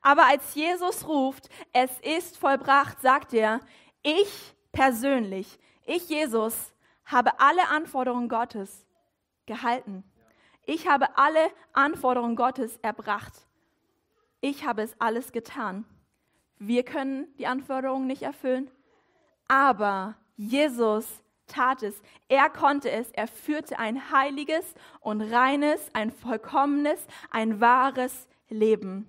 Aber 0.00 0.26
als 0.26 0.54
Jesus 0.54 1.06
ruft, 1.06 1.48
es 1.72 1.90
ist 2.00 2.36
vollbracht, 2.36 3.00
sagt 3.00 3.32
er, 3.34 3.60
ich 4.02 4.54
persönlich, 4.72 5.58
ich 5.84 6.08
Jesus, 6.08 6.72
habe 7.04 7.38
alle 7.40 7.68
Anforderungen 7.68 8.28
Gottes 8.28 8.86
gehalten. 9.46 10.04
Ich 10.64 10.88
habe 10.88 11.16
alle 11.16 11.50
Anforderungen 11.72 12.36
Gottes 12.36 12.76
erbracht. 12.78 13.32
Ich 14.40 14.64
habe 14.64 14.82
es 14.82 14.94
alles 15.00 15.32
getan. 15.32 15.84
Wir 16.64 16.84
können 16.84 17.26
die 17.38 17.48
Anforderungen 17.48 18.06
nicht 18.06 18.22
erfüllen, 18.22 18.70
aber 19.48 20.14
Jesus 20.36 21.24
tat 21.48 21.82
es. 21.82 22.00
Er 22.28 22.48
konnte 22.50 22.88
es. 22.88 23.10
Er 23.10 23.26
führte 23.26 23.80
ein 23.80 24.12
heiliges 24.12 24.64
und 25.00 25.22
reines, 25.22 25.80
ein 25.92 26.12
vollkommenes, 26.12 27.04
ein 27.32 27.60
wahres 27.60 28.28
Leben. 28.48 29.08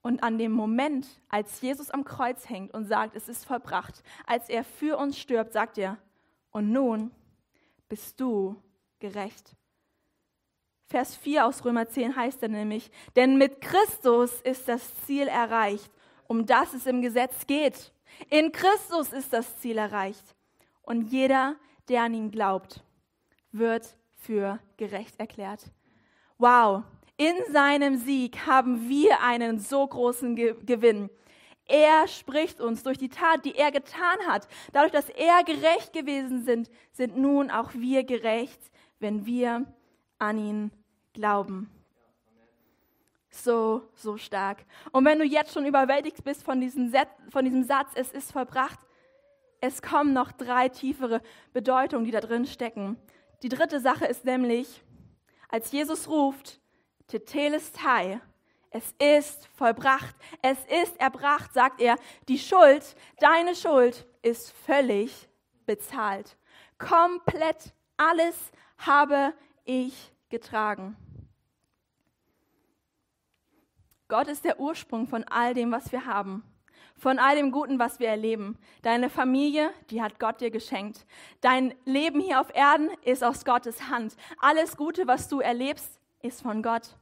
Und 0.00 0.22
an 0.22 0.38
dem 0.38 0.52
Moment, 0.52 1.08
als 1.28 1.60
Jesus 1.60 1.90
am 1.90 2.04
Kreuz 2.04 2.48
hängt 2.48 2.72
und 2.72 2.84
sagt, 2.84 3.16
es 3.16 3.28
ist 3.28 3.44
vollbracht, 3.44 4.04
als 4.24 4.48
er 4.48 4.62
für 4.62 4.98
uns 4.98 5.18
stirbt, 5.18 5.52
sagt 5.52 5.76
er, 5.76 5.98
und 6.52 6.70
nun 6.70 7.10
bist 7.88 8.20
du 8.20 8.62
gerecht. 9.00 9.56
Vers 10.86 11.16
4 11.16 11.46
aus 11.46 11.64
Römer 11.64 11.88
10 11.88 12.14
heißt 12.14 12.44
er 12.44 12.48
nämlich, 12.48 12.92
denn 13.16 13.38
mit 13.38 13.60
Christus 13.60 14.40
ist 14.42 14.68
das 14.68 14.94
Ziel 15.04 15.26
erreicht 15.26 15.90
um 16.32 16.46
das 16.46 16.72
es 16.72 16.86
im 16.86 17.02
Gesetz 17.02 17.46
geht. 17.46 17.92
In 18.30 18.52
Christus 18.52 19.12
ist 19.12 19.34
das 19.34 19.58
Ziel 19.58 19.76
erreicht. 19.76 20.34
Und 20.80 21.12
jeder, 21.12 21.56
der 21.90 22.04
an 22.04 22.14
ihn 22.14 22.30
glaubt, 22.30 22.82
wird 23.52 23.86
für 24.14 24.58
gerecht 24.78 25.20
erklärt. 25.20 25.60
Wow, 26.38 26.84
in 27.18 27.34
seinem 27.52 27.98
Sieg 27.98 28.46
haben 28.46 28.88
wir 28.88 29.20
einen 29.20 29.58
so 29.58 29.86
großen 29.86 30.34
Ge 30.34 30.54
Gewinn. 30.64 31.10
Er 31.66 32.08
spricht 32.08 32.62
uns 32.62 32.82
durch 32.82 32.96
die 32.96 33.10
Tat, 33.10 33.44
die 33.44 33.54
er 33.54 33.70
getan 33.70 34.18
hat. 34.26 34.48
Dadurch, 34.72 34.92
dass 34.92 35.10
er 35.10 35.44
gerecht 35.44 35.92
gewesen 35.92 36.44
sind, 36.44 36.70
sind 36.92 37.18
nun 37.18 37.50
auch 37.50 37.74
wir 37.74 38.04
gerecht, 38.04 38.70
wenn 39.00 39.26
wir 39.26 39.66
an 40.18 40.38
ihn 40.38 40.72
glauben 41.12 41.70
so, 43.32 43.82
so 43.94 44.16
stark. 44.16 44.64
Und 44.92 45.04
wenn 45.04 45.18
du 45.18 45.24
jetzt 45.24 45.52
schon 45.52 45.66
überwältigt 45.66 46.22
bist 46.22 46.42
von 46.42 46.60
diesem, 46.60 46.90
Set, 46.90 47.08
von 47.30 47.44
diesem 47.44 47.64
Satz, 47.64 47.92
es 47.94 48.12
ist 48.12 48.32
vollbracht, 48.32 48.78
es 49.60 49.80
kommen 49.80 50.12
noch 50.12 50.32
drei 50.32 50.68
tiefere 50.68 51.22
Bedeutungen, 51.52 52.04
die 52.04 52.10
da 52.10 52.20
drin 52.20 52.46
stecken. 52.46 52.98
Die 53.42 53.48
dritte 53.48 53.80
Sache 53.80 54.06
ist 54.06 54.24
nämlich, 54.24 54.82
als 55.48 55.72
Jesus 55.72 56.08
ruft, 56.08 56.60
Tetelestai, 57.06 58.20
es 58.70 58.94
ist 58.98 59.48
vollbracht, 59.54 60.16
es 60.40 60.58
ist 60.64 60.98
erbracht, 60.98 61.52
sagt 61.52 61.80
er, 61.80 61.96
die 62.28 62.38
Schuld, 62.38 62.96
deine 63.18 63.54
Schuld 63.54 64.06
ist 64.22 64.50
völlig 64.50 65.28
bezahlt. 65.66 66.36
Komplett 66.78 67.74
alles 67.96 68.50
habe 68.78 69.34
ich 69.64 70.12
getragen. 70.30 70.96
Gott 74.12 74.28
ist 74.28 74.44
der 74.44 74.60
Ursprung 74.60 75.06
von 75.06 75.24
all 75.24 75.54
dem, 75.54 75.72
was 75.72 75.90
wir 75.90 76.04
haben. 76.04 76.44
Von 76.98 77.18
all 77.18 77.34
dem 77.34 77.50
Guten, 77.50 77.78
was 77.78 77.98
wir 77.98 78.08
erleben. 78.08 78.58
Deine 78.82 79.08
Familie, 79.08 79.70
die 79.88 80.02
hat 80.02 80.20
Gott 80.20 80.42
dir 80.42 80.50
geschenkt. 80.50 81.06
Dein 81.40 81.74
Leben 81.86 82.20
hier 82.20 82.38
auf 82.38 82.54
Erden 82.54 82.90
ist 83.06 83.24
aus 83.24 83.46
Gottes 83.46 83.88
Hand. 83.88 84.14
Alles 84.38 84.76
Gute, 84.76 85.06
was 85.06 85.30
du 85.30 85.40
erlebst, 85.40 85.98
ist 86.20 86.42
von 86.42 86.62
Gott. 86.62 86.94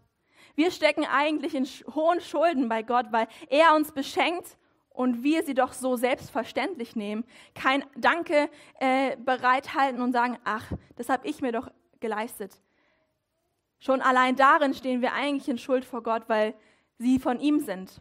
Wir 0.55 0.71
stecken 0.71 1.05
eigentlich 1.05 1.57
in 1.57 1.65
hohen 1.97 2.21
Schulden 2.21 2.69
bei 2.69 2.85
Gott, 2.85 3.07
weil 3.11 3.27
er 3.49 3.75
uns 3.75 3.91
beschenkt 3.91 4.57
und 4.91 5.25
wir 5.25 5.43
sie 5.43 5.55
doch 5.55 5.73
so 5.73 5.97
selbstverständlich 5.97 6.95
nehmen. 6.95 7.25
Kein 7.57 7.83
Danke 7.97 8.49
äh, 8.79 9.17
bereithalten 9.17 10.01
und 10.01 10.13
sagen, 10.13 10.39
ach, 10.45 10.71
das 10.95 11.09
habe 11.09 11.27
ich 11.27 11.41
mir 11.41 11.51
doch 11.51 11.73
geleistet. 11.99 12.61
Schon 13.81 14.01
allein 14.01 14.37
darin 14.37 14.75
stehen 14.75 15.01
wir 15.01 15.13
eigentlich 15.13 15.49
in 15.49 15.59
Schuld 15.59 15.85
vor 15.85 16.05
Gott, 16.05 16.29
weil 16.29 16.55
sie 17.01 17.19
von 17.19 17.41
ihm 17.41 17.61
sind. 17.61 18.01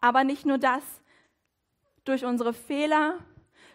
Aber 0.00 0.24
nicht 0.24 0.46
nur 0.46 0.58
das. 0.58 0.82
Durch 2.04 2.24
unsere 2.24 2.52
Fehler, 2.52 3.18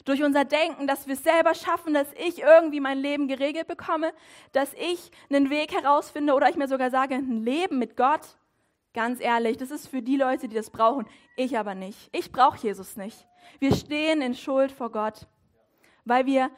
durch 0.05 0.23
unser 0.23 0.45
Denken, 0.45 0.87
dass 0.87 1.07
wir 1.07 1.13
es 1.13 1.23
selber 1.23 1.53
schaffen, 1.55 1.93
dass 1.93 2.11
ich 2.13 2.39
irgendwie 2.39 2.79
mein 2.79 2.99
Leben 2.99 3.27
geregelt 3.27 3.67
bekomme, 3.67 4.13
dass 4.51 4.73
ich 4.73 5.11
einen 5.29 5.49
Weg 5.49 5.71
herausfinde 5.71 6.33
oder 6.33 6.49
ich 6.49 6.55
mir 6.55 6.67
sogar 6.67 6.91
sage, 6.91 7.15
ein 7.15 7.43
Leben 7.43 7.79
mit 7.79 7.95
Gott. 7.95 8.37
Ganz 8.93 9.21
ehrlich, 9.21 9.57
das 9.57 9.71
ist 9.71 9.87
für 9.87 10.01
die 10.01 10.17
Leute, 10.17 10.47
die 10.47 10.55
das 10.55 10.71
brauchen. 10.71 11.07
Ich 11.35 11.57
aber 11.57 11.75
nicht. 11.75 12.09
Ich 12.11 12.31
brauche 12.31 12.57
Jesus 12.57 12.97
nicht. 12.97 13.27
Wir 13.59 13.73
stehen 13.73 14.21
in 14.21 14.33
Schuld 14.33 14.71
vor 14.71 14.91
Gott, 14.91 15.27
weil 16.05 16.25
wir 16.25 16.49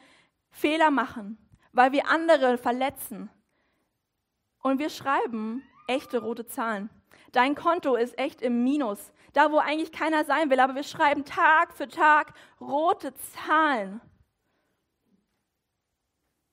Fehler 0.50 0.90
machen, 0.90 1.38
weil 1.72 1.92
wir 1.92 2.08
andere 2.08 2.56
verletzen. 2.56 3.30
Und 4.62 4.78
wir 4.78 4.90
schreiben 4.90 5.62
echte 5.86 6.18
rote 6.18 6.46
Zahlen. 6.46 6.90
Dein 7.32 7.54
Konto 7.54 7.96
ist 7.96 8.18
echt 8.18 8.42
im 8.42 8.62
Minus, 8.62 9.12
da 9.32 9.50
wo 9.50 9.58
eigentlich 9.58 9.90
keiner 9.90 10.24
sein 10.24 10.50
will, 10.50 10.60
aber 10.60 10.74
wir 10.74 10.82
schreiben 10.82 11.24
Tag 11.24 11.72
für 11.72 11.88
Tag 11.88 12.34
rote 12.60 13.14
Zahlen. 13.14 14.00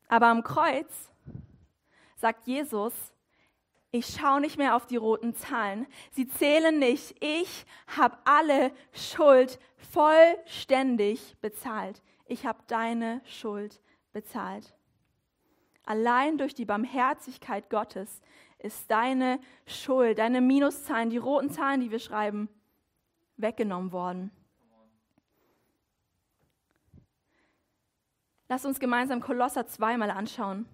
Aber 0.08 0.28
am 0.28 0.44
Kreuz 0.44 1.12
sagt 2.16 2.48
Jesus, 2.48 2.94
ich 3.92 4.06
schaue 4.06 4.40
nicht 4.40 4.58
mehr 4.58 4.76
auf 4.76 4.86
die 4.86 4.98
roten 4.98 5.34
Zahlen. 5.34 5.88
Sie 6.12 6.28
zählen 6.28 6.78
nicht. 6.78 7.16
Ich 7.22 7.66
habe 7.98 8.18
alle 8.24 8.72
Schuld 8.92 9.60
vollständig 9.78 11.36
bezahlt. 11.42 12.02
Ich 12.26 12.46
habe 12.46 12.60
deine 12.68 13.22
Schuld 13.26 13.82
bezahlt. 14.14 14.76
Allein 15.86 16.38
durch 16.38 16.54
die 16.54 16.66
Barmherzigkeit 16.66 17.70
Gottes 17.72 18.22
ist 18.60 18.90
deine 18.92 19.40
Schuld, 19.66 20.20
deine 20.20 20.42
Minuszahlen, 20.42 21.10
die 21.10 21.18
roten 21.18 21.50
Zahlen, 21.50 21.82
die 21.82 21.92
wir 21.92 22.00
schreiben, 22.00 22.50
weggenommen 23.38 23.92
worden. 23.92 24.32
Lass 28.48 28.66
uns 28.66 28.80
gemeinsam 28.80 29.22
Kolosser 29.22 29.68
zweimal 29.68 30.10
anschauen 30.10 30.68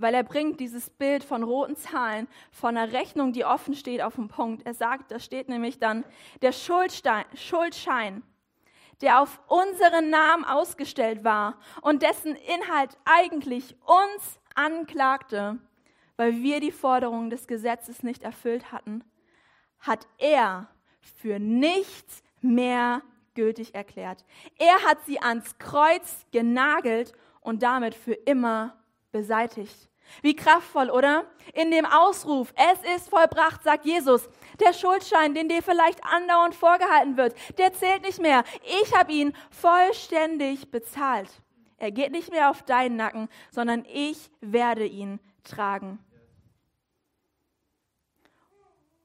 weil 0.00 0.14
er 0.14 0.22
bringt 0.22 0.60
dieses 0.60 0.88
Bild 0.90 1.22
von 1.22 1.42
roten 1.42 1.76
Zahlen, 1.76 2.26
von 2.50 2.76
einer 2.76 2.92
Rechnung, 2.92 3.32
die 3.32 3.44
offen 3.44 3.74
steht, 3.74 4.00
auf 4.00 4.14
den 4.14 4.28
Punkt. 4.28 4.66
Er 4.66 4.74
sagt, 4.74 5.10
da 5.10 5.20
steht 5.20 5.48
nämlich 5.48 5.78
dann, 5.78 6.04
der 6.42 6.52
Schuldstein, 6.52 7.24
Schuldschein, 7.34 8.22
der 9.02 9.20
auf 9.20 9.40
unseren 9.46 10.10
Namen 10.10 10.44
ausgestellt 10.44 11.22
war 11.22 11.58
und 11.82 12.02
dessen 12.02 12.34
Inhalt 12.34 12.96
eigentlich 13.04 13.76
uns 13.82 14.40
anklagte, 14.54 15.58
weil 16.20 16.42
wir 16.42 16.60
die 16.60 16.70
Forderungen 16.70 17.30
des 17.30 17.46
Gesetzes 17.46 18.02
nicht 18.02 18.24
erfüllt 18.24 18.72
hatten, 18.72 19.02
hat 19.78 20.06
er 20.18 20.68
für 21.00 21.38
nichts 21.38 22.22
mehr 22.42 23.00
gültig 23.32 23.74
erklärt. 23.74 24.26
Er 24.58 24.84
hat 24.84 24.98
sie 25.06 25.18
ans 25.18 25.56
Kreuz 25.56 26.26
genagelt 26.30 27.14
und 27.40 27.62
damit 27.62 27.94
für 27.94 28.12
immer 28.12 28.76
beseitigt. 29.12 29.88
Wie 30.20 30.36
kraftvoll, 30.36 30.90
oder? 30.90 31.24
In 31.54 31.70
dem 31.70 31.86
Ausruf, 31.86 32.52
es 32.54 32.96
ist 32.96 33.08
vollbracht, 33.08 33.62
sagt 33.62 33.86
Jesus, 33.86 34.28
der 34.60 34.74
Schuldschein, 34.74 35.32
den 35.32 35.48
dir 35.48 35.62
vielleicht 35.62 36.04
andauernd 36.04 36.54
vorgehalten 36.54 37.16
wird, 37.16 37.34
der 37.56 37.72
zählt 37.72 38.02
nicht 38.02 38.20
mehr. 38.20 38.44
Ich 38.82 38.94
habe 38.94 39.10
ihn 39.10 39.32
vollständig 39.50 40.70
bezahlt. 40.70 41.30
Er 41.78 41.90
geht 41.90 42.12
nicht 42.12 42.30
mehr 42.30 42.50
auf 42.50 42.62
deinen 42.62 42.96
Nacken, 42.96 43.30
sondern 43.50 43.86
ich 43.90 44.30
werde 44.42 44.84
ihn 44.84 45.18
tragen. 45.44 45.98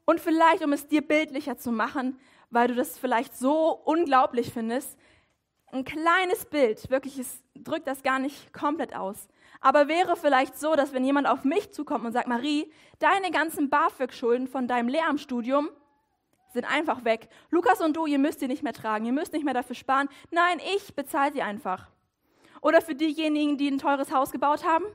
Und 0.05 0.19
vielleicht, 0.19 0.63
um 0.63 0.73
es 0.73 0.87
dir 0.87 1.01
bildlicher 1.01 1.57
zu 1.57 1.71
machen, 1.71 2.19
weil 2.49 2.67
du 2.67 2.75
das 2.75 2.97
vielleicht 2.97 3.35
so 3.35 3.71
unglaublich 3.71 4.53
findest, 4.53 4.97
ein 5.71 5.83
kleines 5.83 6.45
Bild, 6.45 6.89
wirklich, 6.89 7.19
es 7.19 7.43
drückt 7.55 7.87
das 7.87 8.03
gar 8.03 8.19
nicht 8.19 8.53
komplett 8.53 8.95
aus. 8.95 9.27
Aber 9.59 9.87
wäre 9.87 10.15
vielleicht 10.15 10.57
so, 10.57 10.75
dass 10.75 10.93
wenn 10.93 11.03
jemand 11.03 11.27
auf 11.27 11.43
mich 11.43 11.73
zukommt 11.73 12.05
und 12.05 12.11
sagt, 12.11 12.27
Marie, 12.27 12.71
deine 12.99 13.31
ganzen 13.31 13.69
BAföG-Schulden 13.69 14.47
von 14.47 14.67
deinem 14.67 14.87
Lehramtsstudium 14.87 15.69
sind 16.53 16.65
einfach 16.65 17.03
weg. 17.03 17.27
Lukas 17.49 17.81
und 17.81 17.97
du, 17.97 18.05
ihr 18.05 18.19
müsst 18.19 18.39
sie 18.39 18.47
nicht 18.47 18.63
mehr 18.63 18.73
tragen, 18.73 19.05
ihr 19.05 19.11
müsst 19.11 19.33
nicht 19.33 19.43
mehr 19.43 19.53
dafür 19.53 19.75
sparen. 19.75 20.07
Nein, 20.31 20.61
ich 20.75 20.95
bezahle 20.95 21.33
sie 21.33 21.41
einfach. 21.41 21.89
Oder 22.61 22.81
für 22.81 22.95
diejenigen, 22.95 23.57
die 23.57 23.69
ein 23.69 23.77
teures 23.77 24.13
Haus 24.13 24.31
gebaut 24.31 24.65
haben. 24.65 24.85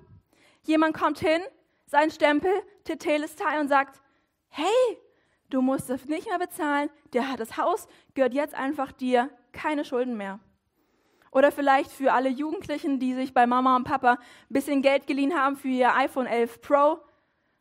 Jemand 0.62 0.96
kommt 0.96 1.18
hin, 1.18 1.42
sein 1.86 2.10
Stempel, 2.10 2.50
Tetelestai 2.84 3.60
und 3.60 3.68
sagt, 3.68 4.00
hey, 4.50 4.98
du 5.48 5.62
musst 5.62 5.90
das 5.90 6.04
nicht 6.04 6.28
mehr 6.28 6.38
bezahlen, 6.38 6.90
der 7.12 7.28
hat 7.30 7.40
das 7.40 7.56
Haus, 7.56 7.88
gehört 8.14 8.34
jetzt 8.34 8.54
einfach 8.54 8.92
dir, 8.92 9.30
keine 9.52 9.84
Schulden 9.84 10.16
mehr. 10.16 10.38
Oder 11.32 11.52
vielleicht 11.52 11.90
für 11.90 12.12
alle 12.12 12.28
Jugendlichen, 12.28 12.98
die 12.98 13.14
sich 13.14 13.32
bei 13.32 13.46
Mama 13.46 13.76
und 13.76 13.84
Papa 13.84 14.12
ein 14.12 14.18
bisschen 14.48 14.82
Geld 14.82 15.06
geliehen 15.06 15.34
haben 15.34 15.56
für 15.56 15.68
ihr 15.68 15.94
iPhone 15.94 16.26
11 16.26 16.60
Pro 16.60 16.98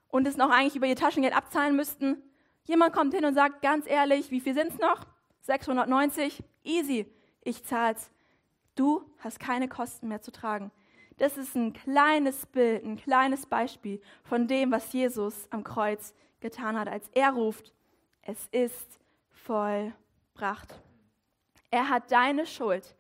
und 0.10 0.28
es 0.28 0.38
noch 0.38 0.50
eigentlich 0.50 0.76
über 0.76 0.88
ihr 0.88 0.96
Taschengeld 0.96 1.36
abzahlen 1.36 1.76
müssten. 1.76 2.22
Jemand 2.64 2.94
kommt 2.94 3.14
hin 3.14 3.26
und 3.26 3.36
sagt, 3.36 3.62
ganz 3.62 3.88
ehrlich, 3.88 4.32
wie 4.32 4.40
viel 4.40 4.56
sind 4.56 4.70
es 4.70 4.80
noch? 4.80 5.06
690? 5.42 6.44
Easy, 6.64 7.06
ich 7.44 7.64
zahl's. 7.64 8.10
Du 8.76 9.04
hast 9.20 9.40
keine 9.40 9.68
Kosten 9.68 10.08
mehr 10.08 10.22
zu 10.22 10.32
tragen. 10.32 10.72
Das 11.18 11.38
ist 11.38 11.56
ein 11.56 11.74
kleines 11.74 12.46
Bild, 12.46 12.84
ein 12.86 12.96
kleines 12.96 13.46
Beispiel 13.46 14.02
von 14.24 14.48
dem, 14.48 14.72
was 14.72 14.94
Jesus 14.94 15.48
am 15.52 15.64
Kreuz 15.64 16.14
getan 16.40 16.78
hat, 16.78 16.88
als 16.88 17.10
er 17.14 17.32
ruft, 17.32 17.74
es 18.22 18.48
ist 18.52 19.00
vollbracht. 19.32 20.80
Er 21.72 21.90
hat 21.90 22.12
deine 22.12 22.46
Schuld 22.46 22.96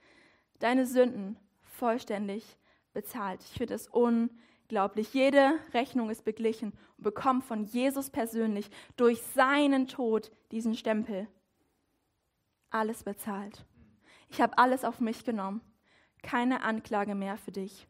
deine 0.59 0.85
Sünden 0.85 1.37
vollständig 1.61 2.57
bezahlt. 2.93 3.41
Ich 3.41 3.57
finde 3.57 3.73
es 3.73 3.87
unglaublich. 3.87 5.13
Jede 5.13 5.57
Rechnung 5.73 6.09
ist 6.09 6.23
beglichen 6.23 6.73
und 6.97 7.03
bekommt 7.03 7.45
von 7.45 7.63
Jesus 7.63 8.09
persönlich 8.09 8.69
durch 8.97 9.21
seinen 9.21 9.87
Tod 9.87 10.31
diesen 10.51 10.75
Stempel. 10.75 11.27
Alles 12.69 13.03
bezahlt. 13.03 13.65
Ich 14.29 14.41
habe 14.41 14.57
alles 14.57 14.83
auf 14.83 14.99
mich 14.99 15.23
genommen. 15.23 15.61
Keine 16.21 16.61
Anklage 16.61 17.15
mehr 17.15 17.37
für 17.37 17.51
dich. 17.51 17.87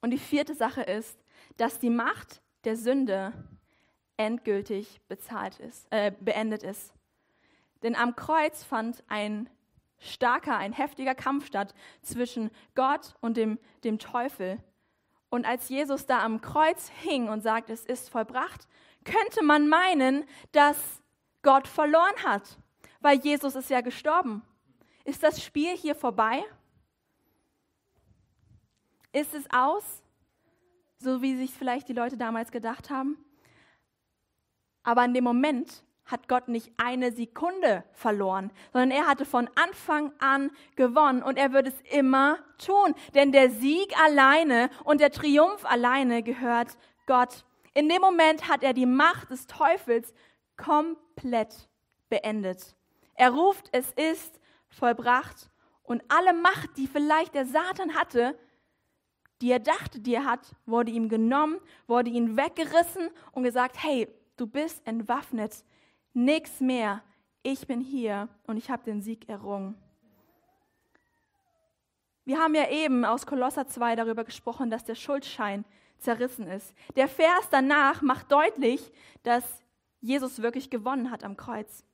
Und 0.00 0.10
die 0.10 0.18
vierte 0.18 0.54
Sache 0.54 0.82
ist, 0.82 1.18
dass 1.56 1.78
die 1.78 1.90
Macht 1.90 2.40
der 2.64 2.76
Sünde 2.76 3.32
endgültig 4.16 5.00
bezahlt 5.08 5.58
ist, 5.58 5.86
äh, 5.90 6.12
beendet 6.20 6.62
ist. 6.62 6.92
Denn 7.82 7.96
am 7.96 8.14
Kreuz 8.14 8.62
fand 8.62 9.02
ein 9.08 9.48
starker, 9.98 10.56
ein 10.56 10.72
heftiger 10.72 11.14
Kampf 11.14 11.46
statt 11.46 11.74
zwischen 12.02 12.50
Gott 12.74 13.14
und 13.20 13.36
dem, 13.36 13.58
dem 13.84 13.98
Teufel. 13.98 14.58
Und 15.30 15.46
als 15.46 15.68
Jesus 15.68 16.06
da 16.06 16.22
am 16.22 16.40
Kreuz 16.40 16.90
hing 17.00 17.28
und 17.28 17.42
sagt, 17.42 17.70
es 17.70 17.84
ist 17.84 18.10
vollbracht, 18.10 18.68
könnte 19.04 19.42
man 19.42 19.68
meinen, 19.68 20.24
dass 20.52 21.02
Gott 21.42 21.66
verloren 21.66 22.22
hat, 22.24 22.58
weil 23.00 23.18
Jesus 23.18 23.56
ist 23.56 23.70
ja 23.70 23.80
gestorben. 23.80 24.42
Ist 25.04 25.22
das 25.22 25.42
Spiel 25.42 25.76
hier 25.76 25.94
vorbei? 25.94 26.44
Ist 29.12 29.34
es 29.34 29.44
aus, 29.52 30.01
so 31.02 31.22
wie 31.22 31.36
sich 31.36 31.52
vielleicht 31.52 31.88
die 31.88 31.92
Leute 31.94 32.16
damals 32.16 32.50
gedacht 32.50 32.90
haben? 32.90 33.16
Aber 34.82 35.04
in 35.04 35.14
dem 35.14 35.24
Moment 35.24 35.84
hat 36.04 36.28
Gott 36.28 36.48
nicht 36.48 36.70
eine 36.76 37.12
Sekunde 37.12 37.84
verloren, 37.92 38.50
sondern 38.72 38.90
er 38.90 39.06
hatte 39.06 39.24
von 39.24 39.48
Anfang 39.54 40.12
an 40.18 40.50
gewonnen 40.76 41.22
und 41.22 41.38
er 41.38 41.52
wird 41.52 41.68
es 41.68 41.80
immer 41.92 42.38
tun. 42.58 42.94
Denn 43.14 43.32
der 43.32 43.50
Sieg 43.50 43.98
alleine 44.00 44.68
und 44.84 45.00
der 45.00 45.12
Triumph 45.12 45.64
alleine 45.64 46.22
gehört 46.22 46.76
Gott. 47.06 47.44
In 47.74 47.88
dem 47.88 48.00
Moment 48.00 48.48
hat 48.48 48.62
er 48.62 48.74
die 48.74 48.86
Macht 48.86 49.30
des 49.30 49.46
Teufels 49.46 50.12
komplett 50.56 51.68
beendet. 52.08 52.74
Er 53.14 53.30
ruft, 53.30 53.68
es 53.72 53.92
ist 53.92 54.40
vollbracht 54.68 55.50
und 55.82 56.02
alle 56.08 56.32
Macht, 56.32 56.76
die 56.76 56.86
vielleicht 56.86 57.34
der 57.34 57.46
Satan 57.46 57.94
hatte, 57.94 58.38
die 59.42 59.50
er 59.50 59.60
dachte, 59.60 60.00
die 60.00 60.14
er 60.14 60.24
hat, 60.24 60.54
wurde 60.64 60.90
ihm 60.90 61.08
genommen, 61.08 61.58
wurde 61.86 62.10
ihm 62.10 62.36
weggerissen 62.36 63.10
und 63.32 63.42
gesagt, 63.42 63.82
hey, 63.82 64.08
du 64.36 64.46
bist 64.46 64.86
entwaffnet 64.86 65.64
Nichts 66.14 66.60
mehr. 66.60 67.02
Ich 67.42 67.66
bin 67.66 67.80
hier 67.80 68.28
und 68.46 68.56
ich 68.56 68.70
habe 68.70 68.84
den 68.84 69.00
Sieg 69.00 69.28
errungen. 69.28 69.74
Wir 72.24 72.38
haben 72.38 72.54
ja 72.54 72.68
eben 72.68 73.04
aus 73.04 73.26
Kolosser 73.26 73.66
2 73.66 73.96
darüber 73.96 74.22
gesprochen, 74.22 74.70
dass 74.70 74.84
der 74.84 74.94
Schuldschein 74.94 75.64
zerrissen 75.98 76.46
ist. 76.46 76.74
Der 76.96 77.08
Vers 77.08 77.48
danach 77.50 78.02
macht 78.02 78.30
deutlich, 78.30 78.92
dass 79.22 79.44
Jesus 80.00 80.42
wirklich 80.42 80.70
gewonnen 80.70 81.10
hat 81.10 81.24
am 81.24 81.36
Kreuz. 81.36 81.84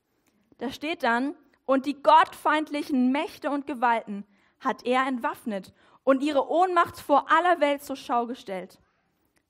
Da 0.58 0.70
steht 0.70 1.02
dann, 1.02 1.34
und 1.64 1.86
die 1.86 2.02
gottfeindlichen 2.02 3.12
Mächte 3.12 3.50
und 3.50 3.66
Gewalten 3.66 4.24
hat 4.58 4.84
er 4.84 5.06
entwaffnet 5.06 5.72
und 6.08 6.22
ihre 6.22 6.50
Ohnmacht 6.50 6.98
vor 6.98 7.30
aller 7.30 7.60
Welt 7.60 7.84
zur 7.84 7.94
Schau 7.94 8.24
gestellt. 8.24 8.78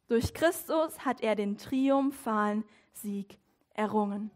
Durch 0.08 0.34
Christus 0.34 1.04
hat 1.04 1.20
er 1.20 1.36
den 1.36 1.56
triumphalen 1.56 2.64
Sieg 2.94 3.38
errungen. 3.74 4.32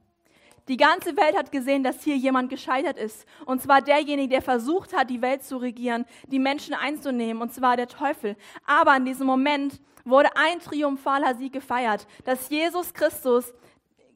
Die 0.68 0.76
ganze 0.76 1.16
Welt 1.16 1.37
hat 1.37 1.50
gesehen, 1.50 1.82
dass 1.82 2.04
hier 2.04 2.16
jemand 2.16 2.48
gescheitert 2.48 2.96
ist. 2.96 3.26
Und 3.44 3.61
zwar 3.61 3.82
derjenige, 3.82 4.28
der 4.28 4.40
versucht 4.40 4.96
hat, 4.96 5.11
die 5.11 5.20
Welt 5.20 5.42
zu 5.42 5.56
regieren, 5.56 6.04
die 6.28 6.38
Menschen 6.38 6.74
einzunehmen, 6.74 7.42
und 7.42 7.52
zwar 7.52 7.76
der 7.76 7.88
Teufel. 7.88 8.37
Aber 8.64 8.96
in 8.96 9.04
diesem 9.04 9.26
Moment 9.26 9.80
wurde 10.04 10.37
ein 10.37 10.61
triumphaler 10.61 11.35
Sieg 11.35 11.52
gefeiert, 11.52 12.06
dass 12.24 12.50
Jesus 12.50 12.94
Christus 12.94 13.52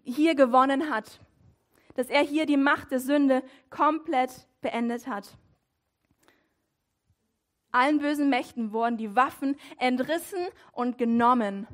hier 0.04 0.36
gewonnen 0.36 0.90
hat. 0.90 1.18
Dass 1.96 2.08
er 2.08 2.22
hier 2.22 2.46
die 2.46 2.56
Macht 2.56 2.92
der 2.92 3.00
Sünde 3.00 3.42
komplett 3.68 4.46
beendet 4.60 5.08
hat. 5.08 5.36
Allen 7.76 7.98
bösen 7.98 8.30
Mächten 8.30 8.72
wurden 8.72 8.96
die 8.96 9.14
Waffen 9.14 9.54
entrissen 9.78 10.46
und 10.72 10.96
genommen. 10.96 11.66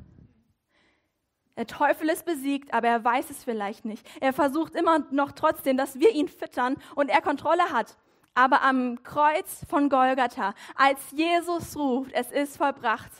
Der 1.55 1.65
Teufel 1.65 2.09
ist 2.09 2.25
besiegt, 2.25 2.73
aber 2.73 2.89
er 2.89 3.03
weiß 3.05 3.29
es 3.29 3.43
vielleicht 3.43 3.85
nicht. 3.85 4.05
Er 4.19 4.33
versucht 4.33 4.75
immer 4.75 4.99
noch 5.11 5.31
trotzdem, 5.31 5.77
dass 5.77 5.99
wir 5.99 6.13
ihn 6.13 6.27
füttern 6.27 6.75
und 6.95 7.07
er 7.09 7.21
Kontrolle 7.21 7.71
hat. 7.71 7.95
Aber 8.33 8.63
am 8.63 9.01
Kreuz 9.03 9.65
von 9.69 9.87
Golgatha, 9.87 10.53
als 10.75 10.99
Jesus 11.11 11.77
ruft, 11.77 12.11
es 12.13 12.31
ist 12.31 12.57
vollbracht, 12.57 13.11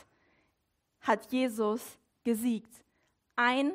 hat 1.00 1.32
Jesus 1.32 1.98
gesiegt. 2.22 2.84
ein 3.36 3.72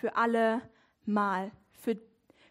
für 0.00 0.16
alle 0.16 0.62
Mal. 1.04 1.50
Für, 1.82 1.96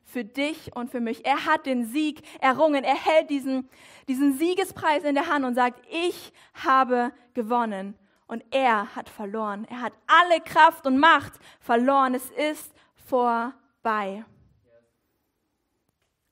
für 0.06 0.24
dich 0.24 0.74
und 0.76 0.90
für 0.90 1.02
mich. 1.02 1.26
Er 1.26 1.46
hat 1.46 1.66
den 1.66 1.86
Sieg 1.86 2.22
errungen. 2.40 2.84
Er 2.84 2.96
hält 2.96 3.30
diesen, 3.30 3.68
diesen 4.08 4.38
Siegespreis 4.38 5.04
in 5.04 5.16
der 5.16 5.28
Hand 5.28 5.44
und 5.44 5.56
sagt, 5.56 5.82
ich 5.92 6.32
habe 6.54 7.12
gewonnen. 7.34 7.96
Und 8.28 8.44
er 8.52 8.96
hat 8.96 9.10
verloren. 9.10 9.68
Er 9.70 9.82
hat 9.82 9.94
alle 10.08 10.40
Kraft 10.42 10.88
und 10.88 10.98
Macht 10.98 11.34
verloren. 11.60 12.16
Es 12.16 12.32
ist 12.32 12.74
vorbei. 13.08 14.24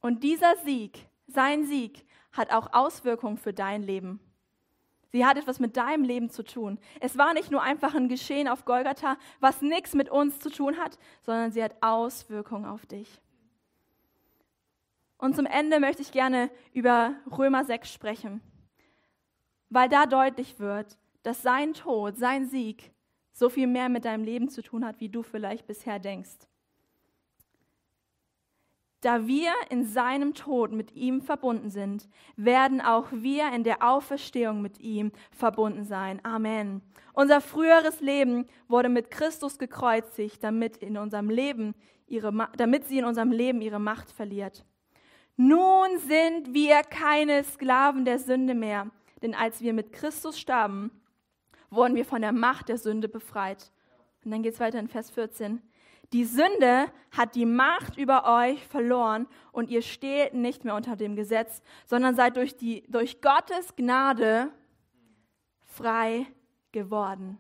Und 0.02 0.24
dieser 0.24 0.56
Sieg, 0.64 1.08
sein 1.28 1.66
Sieg, 1.66 2.06
hat 2.32 2.52
auch 2.52 2.74
Auswirkungen 2.74 3.38
für 3.38 3.54
dein 3.54 3.84
Leben. 3.84 4.20
Sie 5.12 5.26
hat 5.26 5.38
etwas 5.38 5.60
mit 5.60 5.78
deinem 5.78 6.04
Leben 6.04 6.32
zu 6.32 6.44
tun. 6.44 6.80
Es 7.00 7.18
war 7.18 7.36
nicht 7.36 7.52
nur 7.52 7.62
einfach 7.62 7.94
ein 7.94 8.10
Geschehen 8.10 8.48
auf 8.48 8.66
Golgatha, 8.66 9.18
was 9.40 9.62
nichts 9.62 9.94
mit 9.94 10.10
uns 10.10 10.40
zu 10.40 10.50
tun 10.50 10.78
hat, 10.78 10.98
sondern 11.22 11.52
sie 11.52 11.64
hat 11.64 11.76
Auswirkungen 11.82 12.66
auf 12.66 12.88
dich. 12.88 13.22
Und 15.24 15.36
zum 15.36 15.46
Ende 15.46 15.80
möchte 15.80 16.02
ich 16.02 16.12
gerne 16.12 16.52
über 16.74 17.16
Römer 17.38 17.64
6 17.64 17.94
sprechen, 17.94 18.42
weil 19.70 19.88
da 19.88 20.06
deutlich 20.06 20.60
wird, 20.60 20.98
dass 21.24 21.42
sein 21.42 21.74
Tod, 21.74 22.18
sein 22.18 22.48
Sieg 22.48 22.92
so 23.32 23.50
viel 23.50 23.68
mehr 23.68 23.88
mit 23.88 24.04
deinem 24.04 24.26
Leben 24.26 24.50
zu 24.50 24.62
tun 24.62 24.86
hat, 24.86 25.00
wie 25.00 25.08
du 25.08 25.24
vielleicht 25.24 25.66
bisher 25.66 26.00
denkst 26.00 26.48
da 29.04 29.28
wir 29.28 29.52
in 29.70 29.86
seinem 29.86 30.34
Tod 30.34 30.72
mit 30.72 30.96
ihm 30.96 31.22
verbunden 31.22 31.70
sind, 31.70 32.08
werden 32.38 32.80
auch 32.80 33.08
wir 33.12 33.52
in 33.52 33.64
der 33.64 33.84
Auferstehung 33.84 34.62
mit 34.62 34.80
ihm 34.80 35.12
verbunden 35.32 35.84
sein. 35.84 36.22
Amen. 36.24 36.82
Unser 37.14 37.42
früheres 37.42 38.00
Leben 38.00 38.46
wurde 38.68 38.90
mit 38.90 39.12
Christus 39.12 39.58
gekreuzigt, 39.58 40.42
damit, 40.44 40.78
in 40.78 40.98
unserem 40.98 41.30
Leben 41.30 41.76
ihre, 42.08 42.50
damit 42.56 42.88
sie 42.88 43.00
in 43.00 43.06
unserem 43.06 43.32
Leben 43.32 43.62
ihre 43.62 43.80
Macht 43.80 44.10
verliert. 44.10 44.66
Nun 45.36 45.98
sind 46.00 46.54
wir 46.54 46.82
keine 46.84 47.44
Sklaven 47.44 48.06
der 48.06 48.20
Sünde 48.20 48.54
mehr, 48.54 48.92
denn 49.22 49.34
als 49.34 49.62
wir 49.62 49.74
mit 49.74 49.92
Christus 49.92 50.40
starben, 50.40 50.92
wurden 51.72 51.96
wir 51.96 52.06
von 52.06 52.22
der 52.22 52.32
Macht 52.32 52.70
der 52.70 52.78
Sünde 52.78 53.08
befreit. 53.08 53.72
Und 54.24 54.32
dann 54.32 54.44
geht 54.44 54.54
es 54.54 54.60
weiter 54.60 54.80
in 54.80 54.88
Vers 54.88 55.10
14. 55.10 55.62
Die 56.14 56.26
Sünde 56.26 56.86
hat 57.12 57.34
die 57.34 57.48
Macht 57.48 57.98
über 57.98 58.26
euch 58.42 58.64
verloren 58.68 59.28
und 59.52 59.72
ihr 59.72 59.82
steht 59.82 60.36
nicht 60.36 60.64
mehr 60.64 60.76
unter 60.76 60.96
dem 60.96 61.16
Gesetz, 61.16 61.64
sondern 61.88 62.16
seid 62.16 62.38
durch, 62.38 62.56
die, 62.56 62.84
durch 62.88 63.20
Gottes 63.20 63.76
Gnade 63.76 64.50
frei 65.64 66.28
geworden. 66.72 67.40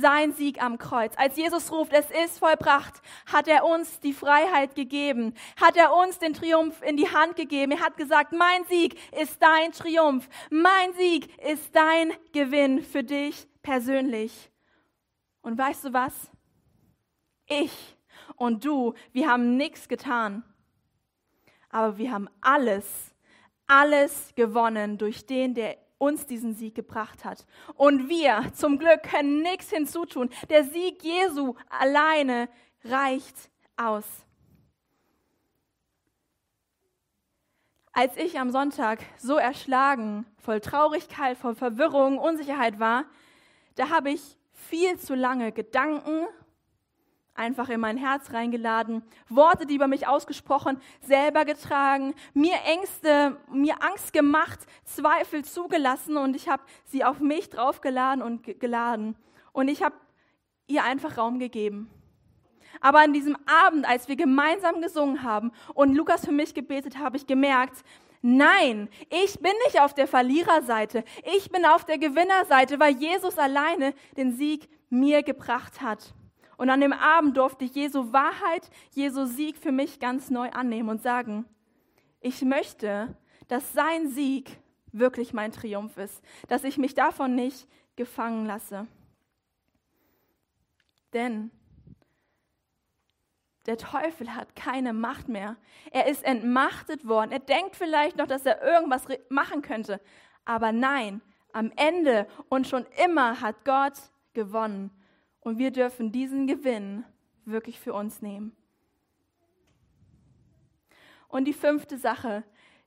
Sein 0.00 0.32
Sieg 0.32 0.62
am 0.62 0.78
Kreuz. 0.78 1.12
Als 1.16 1.36
Jesus 1.36 1.72
ruft, 1.72 1.92
es 1.92 2.10
ist 2.10 2.38
vollbracht, 2.38 3.00
hat 3.26 3.48
er 3.48 3.64
uns 3.64 4.00
die 4.00 4.12
Freiheit 4.12 4.74
gegeben, 4.74 5.34
hat 5.60 5.76
er 5.76 5.94
uns 5.94 6.18
den 6.18 6.34
Triumph 6.34 6.82
in 6.82 6.96
die 6.96 7.08
Hand 7.08 7.36
gegeben. 7.36 7.72
Er 7.72 7.80
hat 7.80 7.96
gesagt, 7.96 8.32
mein 8.32 8.64
Sieg 8.68 8.96
ist 9.18 9.42
dein 9.42 9.72
Triumph, 9.72 10.28
mein 10.50 10.92
Sieg 10.94 11.28
ist 11.42 11.74
dein 11.74 12.12
Gewinn 12.32 12.82
für 12.82 13.02
dich 13.02 13.48
persönlich. 13.62 14.50
Und 15.40 15.56
weißt 15.56 15.86
du 15.86 15.92
was? 15.92 16.30
ich 17.48 17.96
und 18.36 18.64
du, 18.64 18.94
wir 19.12 19.28
haben 19.28 19.56
nichts 19.56 19.88
getan. 19.88 20.42
Aber 21.70 21.98
wir 21.98 22.12
haben 22.12 22.28
alles, 22.40 23.14
alles 23.66 24.32
gewonnen 24.34 24.98
durch 24.98 25.26
den, 25.26 25.54
der 25.54 25.76
uns 25.98 26.26
diesen 26.26 26.54
Sieg 26.54 26.74
gebracht 26.74 27.24
hat. 27.24 27.46
Und 27.74 28.08
wir 28.08 28.52
zum 28.54 28.78
Glück 28.78 29.02
können 29.02 29.42
nichts 29.42 29.70
hinzutun. 29.70 30.30
Der 30.48 30.64
Sieg 30.64 31.02
Jesu 31.02 31.54
alleine 31.68 32.48
reicht 32.84 33.50
aus. 33.76 34.04
Als 37.92 38.16
ich 38.16 38.38
am 38.38 38.50
Sonntag 38.50 39.00
so 39.18 39.36
erschlagen, 39.36 40.24
voll 40.38 40.60
Traurigkeit, 40.60 41.36
voll 41.36 41.56
Verwirrung, 41.56 42.18
Unsicherheit 42.18 42.78
war, 42.78 43.06
da 43.74 43.90
habe 43.90 44.10
ich 44.10 44.38
viel 44.52 44.98
zu 44.98 45.16
lange 45.16 45.50
Gedanken 45.50 46.26
einfach 47.38 47.68
in 47.68 47.80
mein 47.80 47.96
Herz 47.96 48.32
reingeladen, 48.32 49.02
Worte, 49.28 49.66
die 49.66 49.76
über 49.76 49.86
mich 49.86 50.06
ausgesprochen, 50.06 50.80
selber 51.00 51.44
getragen, 51.44 52.14
mir 52.34 52.56
Ängste, 52.66 53.36
mir 53.50 53.82
Angst 53.82 54.12
gemacht, 54.12 54.60
Zweifel 54.84 55.44
zugelassen 55.44 56.16
und 56.16 56.36
ich 56.36 56.48
habe 56.48 56.62
sie 56.84 57.04
auf 57.04 57.20
mich 57.20 57.48
draufgeladen 57.48 58.22
und 58.22 58.60
geladen. 58.60 59.16
Und 59.52 59.68
ich 59.68 59.82
habe 59.82 59.94
ihr 60.66 60.84
einfach 60.84 61.16
Raum 61.16 61.38
gegeben. 61.38 61.90
Aber 62.80 63.00
an 63.00 63.12
diesem 63.12 63.36
Abend, 63.46 63.88
als 63.88 64.08
wir 64.08 64.16
gemeinsam 64.16 64.80
gesungen 64.80 65.22
haben 65.22 65.52
und 65.74 65.94
Lukas 65.94 66.24
für 66.24 66.32
mich 66.32 66.54
gebetet, 66.54 66.98
habe 66.98 67.16
ich 67.16 67.26
gemerkt, 67.26 67.84
Nein, 68.20 68.88
ich 69.10 69.38
bin 69.38 69.52
nicht 69.66 69.80
auf 69.80 69.94
der 69.94 70.08
Verliererseite. 70.08 71.04
Ich 71.36 71.50
bin 71.52 71.64
auf 71.64 71.84
der 71.84 71.98
Gewinnerseite, 71.98 72.80
weil 72.80 72.96
Jesus 72.96 73.38
alleine 73.38 73.94
den 74.16 74.32
Sieg 74.32 74.68
mir 74.90 75.22
gebracht 75.22 75.80
hat. 75.80 76.12
Und 76.58 76.70
an 76.70 76.80
dem 76.80 76.92
Abend 76.92 77.36
durfte 77.36 77.64
ich 77.64 77.74
Jesu 77.74 78.12
Wahrheit, 78.12 78.68
Jesu 78.90 79.24
Sieg 79.26 79.56
für 79.56 79.70
mich 79.70 80.00
ganz 80.00 80.28
neu 80.28 80.50
annehmen 80.50 80.88
und 80.88 81.00
sagen, 81.00 81.46
ich 82.20 82.42
möchte, 82.42 83.16
dass 83.46 83.72
sein 83.72 84.08
Sieg 84.08 84.58
wirklich 84.90 85.32
mein 85.32 85.52
Triumph 85.52 85.96
ist, 85.96 86.20
dass 86.48 86.64
ich 86.64 86.76
mich 86.76 86.94
davon 86.94 87.36
nicht 87.36 87.68
gefangen 87.94 88.44
lasse. 88.44 88.88
Denn 91.12 91.52
der 93.66 93.78
Teufel 93.78 94.34
hat 94.34 94.56
keine 94.56 94.92
Macht 94.92 95.28
mehr. 95.28 95.56
Er 95.92 96.06
ist 96.06 96.24
entmachtet 96.24 97.06
worden. 97.06 97.30
Er 97.30 97.38
denkt 97.38 97.76
vielleicht 97.76 98.16
noch, 98.16 98.26
dass 98.26 98.44
er 98.44 98.62
irgendwas 98.62 99.04
machen 99.28 99.62
könnte. 99.62 100.00
Aber 100.44 100.72
nein, 100.72 101.20
am 101.52 101.70
Ende 101.76 102.26
und 102.48 102.66
schon 102.66 102.84
immer 103.04 103.40
hat 103.40 103.64
Gott 103.64 103.94
gewonnen. 104.32 104.90
Und 105.40 105.58
wir 105.58 105.70
dürfen 105.70 106.12
diesen 106.12 106.46
Gewinn 106.46 107.04
wirklich 107.44 107.80
für 107.80 107.92
uns 107.92 108.22
nehmen. 108.22 108.54
Und 111.28 111.44
die 111.44 111.52
fünfte 111.52 111.98
Sache, 111.98 112.44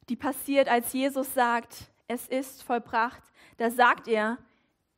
die 0.09 0.15
passiert, 0.15 0.67
als 0.67 0.93
Jesus 0.93 1.33
sagt, 1.33 1.91
es 2.07 2.27
ist 2.27 2.63
vollbracht, 2.63 3.23
da 3.57 3.69
sagt 3.69 4.07
er, 4.07 4.37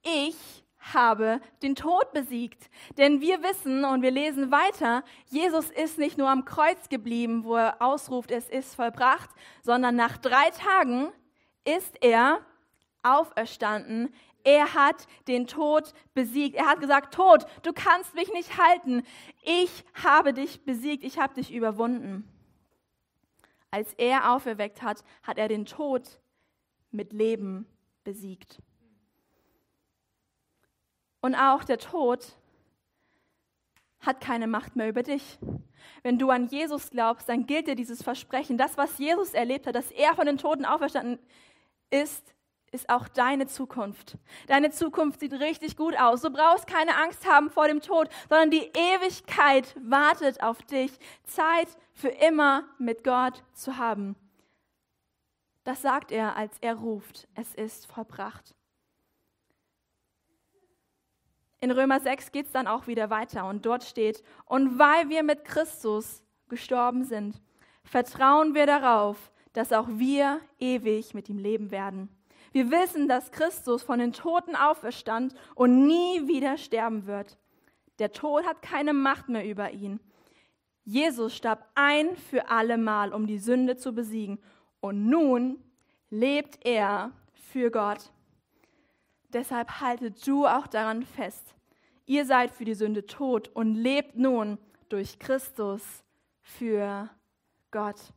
ich 0.02 0.64
habe 0.94 1.40
den 1.62 1.76
Tod 1.76 2.12
besiegt. 2.12 2.70
Denn 2.98 3.22
wir 3.22 3.42
wissen 3.42 3.86
und 3.86 4.02
wir 4.02 4.12
lesen 4.12 4.52
weiter, 4.52 5.04
Jesus 5.30 5.70
ist 5.70 5.98
nicht 5.98 6.18
nur 6.18 6.30
am 6.30 6.46
Kreuz 6.46 6.90
geblieben, 6.90 7.44
wo 7.44 7.56
er 7.56 7.82
ausruft, 7.82 8.32
es 8.32 8.50
ist 8.50 8.76
vollbracht, 8.76 9.30
sondern 9.62 9.96
nach 9.96 10.18
drei 10.18 10.50
Tagen 10.50 11.12
ist 11.64 12.04
er 12.04 12.40
auferstanden. 13.02 14.14
Er 14.44 14.74
hat 14.74 15.08
den 15.28 15.48
Tod 15.48 15.94
besiegt. 16.14 16.56
Er 16.56 16.66
hat 16.66 16.80
gesagt, 16.80 17.14
Tod, 17.14 17.46
du 17.64 17.72
kannst 17.74 18.14
mich 18.14 18.32
nicht 18.34 18.58
halten. 18.58 19.04
Ich 19.42 19.86
habe 20.04 20.34
dich 20.34 20.64
besiegt, 20.66 21.04
ich 21.04 21.18
habe 21.18 21.34
dich 21.36 21.54
überwunden. 21.54 22.28
Als 23.72 23.94
er 23.96 24.32
auferweckt 24.32 24.82
hat, 24.82 25.04
hat 25.24 25.38
er 25.38 25.48
den 25.48 25.66
Tod 25.66 26.20
mit 26.92 27.14
Leben 27.14 27.66
besiegt. 28.04 28.62
Und 31.22 31.36
auch 31.36 31.64
der 31.64 31.78
Tod 31.78 32.36
hat 34.02 34.20
keine 34.20 34.48
Macht 34.48 34.76
mehr 34.76 34.90
über 34.90 35.04
dich. 35.04 35.40
Wenn 36.02 36.20
du 36.20 36.30
an 36.30 36.48
Jesus 36.48 36.90
glaubst, 36.90 37.30
dann 37.30 37.46
gilt 37.46 37.68
dir 37.68 37.76
dieses 37.76 38.04
Versprechen, 38.04 38.58
das, 38.58 38.78
was 38.78 38.98
Jesus 38.98 39.34
erlebt 39.34 39.66
hat, 39.66 39.76
dass 39.76 39.90
er 39.92 40.14
von 40.16 40.26
den 40.26 40.38
Toten 40.38 40.66
auferstanden 40.66 41.18
ist, 41.90 42.36
ist 42.74 42.90
auch 42.90 43.08
deine 43.08 43.48
Zukunft. 43.48 44.18
Deine 44.48 44.72
Zukunft 44.72 45.20
sieht 45.20 45.34
richtig 45.34 45.78
gut 45.78 45.98
aus. 45.98 46.22
Du 46.22 46.30
brauchst 46.30 46.68
keine 46.68 46.98
Angst 46.98 47.30
haben 47.30 47.50
vor 47.50 47.68
dem 47.68 47.82
Tod, 47.82 48.10
sondern 48.30 48.52
die 48.52 48.72
Ewigkeit 48.74 49.76
wartet 49.80 50.42
auf 50.42 50.62
dich. 50.64 50.92
Zeit 51.24 51.68
für 51.94 52.10
immer 52.10 52.64
mit 52.80 53.04
Gott 53.04 53.44
zu 53.54 53.78
haben. 53.78 54.16
Das 55.64 55.82
sagt 55.82 56.12
er, 56.12 56.36
als 56.36 56.58
er 56.62 56.76
ruft, 56.76 57.28
es 57.36 57.54
ist 57.56 57.86
vollbracht. 57.88 58.56
In 61.62 61.72
Römer 61.72 62.02
6 62.02 62.34
geht 62.34 62.48
es 62.48 62.52
dann 62.52 62.68
auch 62.68 62.88
wieder 62.88 63.10
weiter 63.10 63.48
und 63.48 63.66
dort 63.66 63.86
steht, 63.86 64.22
und 64.46 64.78
weil 64.78 65.08
wir 65.08 65.24
mit 65.24 65.46
Christus 65.46 66.22
gestorben 66.50 67.06
sind, 67.06 67.42
vertrauen 67.86 68.54
wir 68.54 68.66
darauf, 68.66 69.32
dass 69.54 69.72
auch 69.72 69.88
wir 69.88 70.42
ewig 70.60 71.14
mit 71.14 71.30
ihm 71.30 71.38
leben 71.38 71.72
werden. 71.72 72.10
Wir 72.54 72.70
wissen, 72.70 73.08
dass 73.08 73.32
Christus 73.32 73.82
von 73.82 74.00
den 74.00 74.14
Toten 74.14 74.56
auferstand 74.56 75.34
und 75.56 75.88
nie 75.88 76.28
wieder 76.28 76.58
sterben 76.58 77.08
wird. 77.08 77.38
Der 77.98 78.12
Tod 78.12 78.46
hat 78.46 78.62
keine 78.62 78.94
Macht 78.94 79.28
mehr 79.28 79.46
über 79.46 79.72
ihn. 79.72 80.00
Jesus 80.86 81.36
starb 81.36 81.68
ein 81.74 82.16
für 82.16 82.50
alle 82.50 82.78
Mal, 82.78 83.12
um 83.12 83.26
die 83.26 83.40
Sünde 83.40 83.76
zu 83.76 83.94
besiegen. 83.94 84.38
Und 84.82 85.08
nun 85.10 85.64
lebt 86.10 86.64
er 86.64 87.12
für 87.34 87.72
Gott. 87.72 88.12
Deshalb 89.30 89.82
halte 89.82 90.12
du 90.12 90.46
auch 90.46 90.68
daran 90.68 91.04
fest. 91.04 91.56
Ihr 92.06 92.26
seid 92.26 92.52
für 92.52 92.66
die 92.66 92.76
Sünde 92.76 93.08
tot 93.08 93.50
und 93.50 93.74
lebt 93.74 94.16
nun 94.16 94.60
durch 94.90 95.18
Christus 95.18 96.04
für 96.42 97.10
Gott. 97.72 98.14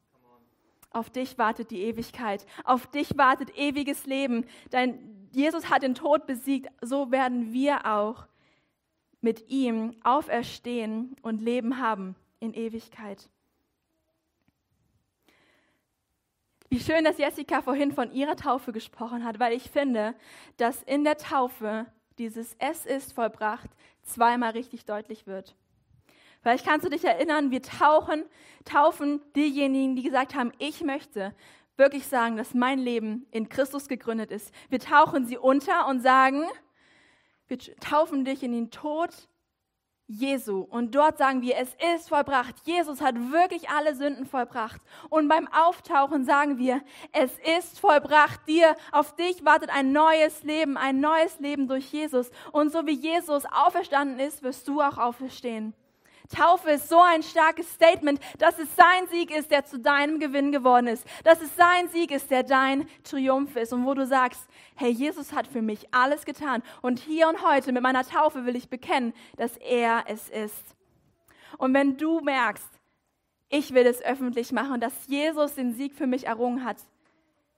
Auf 0.96 1.10
dich 1.10 1.36
wartet 1.36 1.70
die 1.70 1.82
Ewigkeit. 1.82 2.46
Auf 2.64 2.86
dich 2.86 3.18
wartet 3.18 3.54
ewiges 3.58 4.06
Leben. 4.06 4.46
Dein 4.70 5.28
Jesus 5.30 5.68
hat 5.68 5.82
den 5.82 5.94
Tod 5.94 6.26
besiegt. 6.26 6.70
So 6.80 7.10
werden 7.10 7.52
wir 7.52 7.84
auch 7.84 8.26
mit 9.20 9.50
ihm 9.50 9.94
auferstehen 10.02 11.14
und 11.20 11.42
Leben 11.42 11.82
haben 11.82 12.16
in 12.40 12.54
Ewigkeit. 12.54 13.28
Wie 16.70 16.80
schön, 16.80 17.04
dass 17.04 17.18
Jessica 17.18 17.60
vorhin 17.60 17.92
von 17.92 18.10
ihrer 18.10 18.36
Taufe 18.36 18.72
gesprochen 18.72 19.22
hat, 19.22 19.38
weil 19.38 19.52
ich 19.52 19.70
finde, 19.70 20.14
dass 20.56 20.82
in 20.82 21.04
der 21.04 21.18
Taufe 21.18 21.84
dieses 22.16 22.56
Es 22.58 22.86
ist 22.86 23.12
vollbracht 23.12 23.68
zweimal 24.02 24.52
richtig 24.52 24.86
deutlich 24.86 25.26
wird. 25.26 25.54
Vielleicht 26.46 26.64
kannst 26.64 26.86
du 26.86 26.90
dich 26.90 27.02
erinnern, 27.02 27.50
wir 27.50 27.60
tauchen, 27.60 28.24
taufen 28.64 29.20
diejenigen, 29.34 29.96
die 29.96 30.04
gesagt 30.04 30.36
haben, 30.36 30.52
ich 30.60 30.80
möchte 30.80 31.34
wirklich 31.76 32.06
sagen, 32.06 32.36
dass 32.36 32.54
mein 32.54 32.78
Leben 32.78 33.26
in 33.32 33.48
Christus 33.48 33.88
gegründet 33.88 34.30
ist. 34.30 34.54
Wir 34.68 34.78
tauchen 34.78 35.26
sie 35.26 35.38
unter 35.38 35.88
und 35.88 36.02
sagen, 36.02 36.44
wir 37.48 37.58
taufen 37.80 38.24
dich 38.24 38.44
in 38.44 38.52
den 38.52 38.70
Tod 38.70 39.10
Jesu. 40.06 40.60
Und 40.60 40.94
dort 40.94 41.18
sagen 41.18 41.42
wir, 41.42 41.56
es 41.56 41.74
ist 41.96 42.10
vollbracht. 42.10 42.54
Jesus 42.62 43.00
hat 43.00 43.16
wirklich 43.32 43.68
alle 43.68 43.96
Sünden 43.96 44.24
vollbracht. 44.24 44.80
Und 45.10 45.26
beim 45.26 45.48
Auftauchen 45.48 46.24
sagen 46.24 46.58
wir, 46.58 46.80
es 47.10 47.32
ist 47.58 47.80
vollbracht. 47.80 48.46
Dir, 48.46 48.76
auf 48.92 49.16
dich 49.16 49.44
wartet 49.44 49.70
ein 49.70 49.90
neues 49.90 50.44
Leben, 50.44 50.76
ein 50.76 51.00
neues 51.00 51.40
Leben 51.40 51.66
durch 51.66 51.92
Jesus. 51.92 52.30
Und 52.52 52.70
so 52.70 52.86
wie 52.86 52.94
Jesus 52.94 53.46
auferstanden 53.46 54.20
ist, 54.20 54.44
wirst 54.44 54.68
du 54.68 54.80
auch 54.80 54.96
auferstehen. 54.96 55.74
Taufe 56.28 56.70
ist 56.70 56.88
so 56.88 57.00
ein 57.00 57.22
starkes 57.22 57.70
Statement, 57.72 58.20
dass 58.38 58.58
es 58.58 58.74
sein 58.76 59.06
Sieg 59.10 59.30
ist, 59.30 59.50
der 59.50 59.64
zu 59.64 59.78
deinem 59.78 60.18
Gewinn 60.18 60.52
geworden 60.52 60.86
ist. 60.86 61.06
Dass 61.24 61.40
es 61.40 61.54
sein 61.56 61.88
Sieg 61.88 62.10
ist, 62.10 62.30
der 62.30 62.42
dein 62.42 62.88
Triumph 63.04 63.56
ist. 63.56 63.72
Und 63.72 63.86
wo 63.86 63.94
du 63.94 64.06
sagst, 64.06 64.40
hey, 64.74 64.90
Jesus 64.90 65.32
hat 65.32 65.46
für 65.46 65.62
mich 65.62 65.92
alles 65.94 66.24
getan. 66.24 66.62
Und 66.82 66.98
hier 66.98 67.28
und 67.28 67.42
heute 67.42 67.72
mit 67.72 67.82
meiner 67.82 68.04
Taufe 68.04 68.46
will 68.46 68.56
ich 68.56 68.68
bekennen, 68.68 69.12
dass 69.36 69.56
er 69.58 70.04
es 70.06 70.28
ist. 70.28 70.76
Und 71.58 71.74
wenn 71.74 71.96
du 71.96 72.20
merkst, 72.20 72.68
ich 73.48 73.72
will 73.72 73.86
es 73.86 74.02
öffentlich 74.02 74.52
machen, 74.52 74.80
dass 74.80 75.06
Jesus 75.06 75.54
den 75.54 75.74
Sieg 75.74 75.94
für 75.94 76.06
mich 76.06 76.26
errungen 76.26 76.64
hat, 76.64 76.78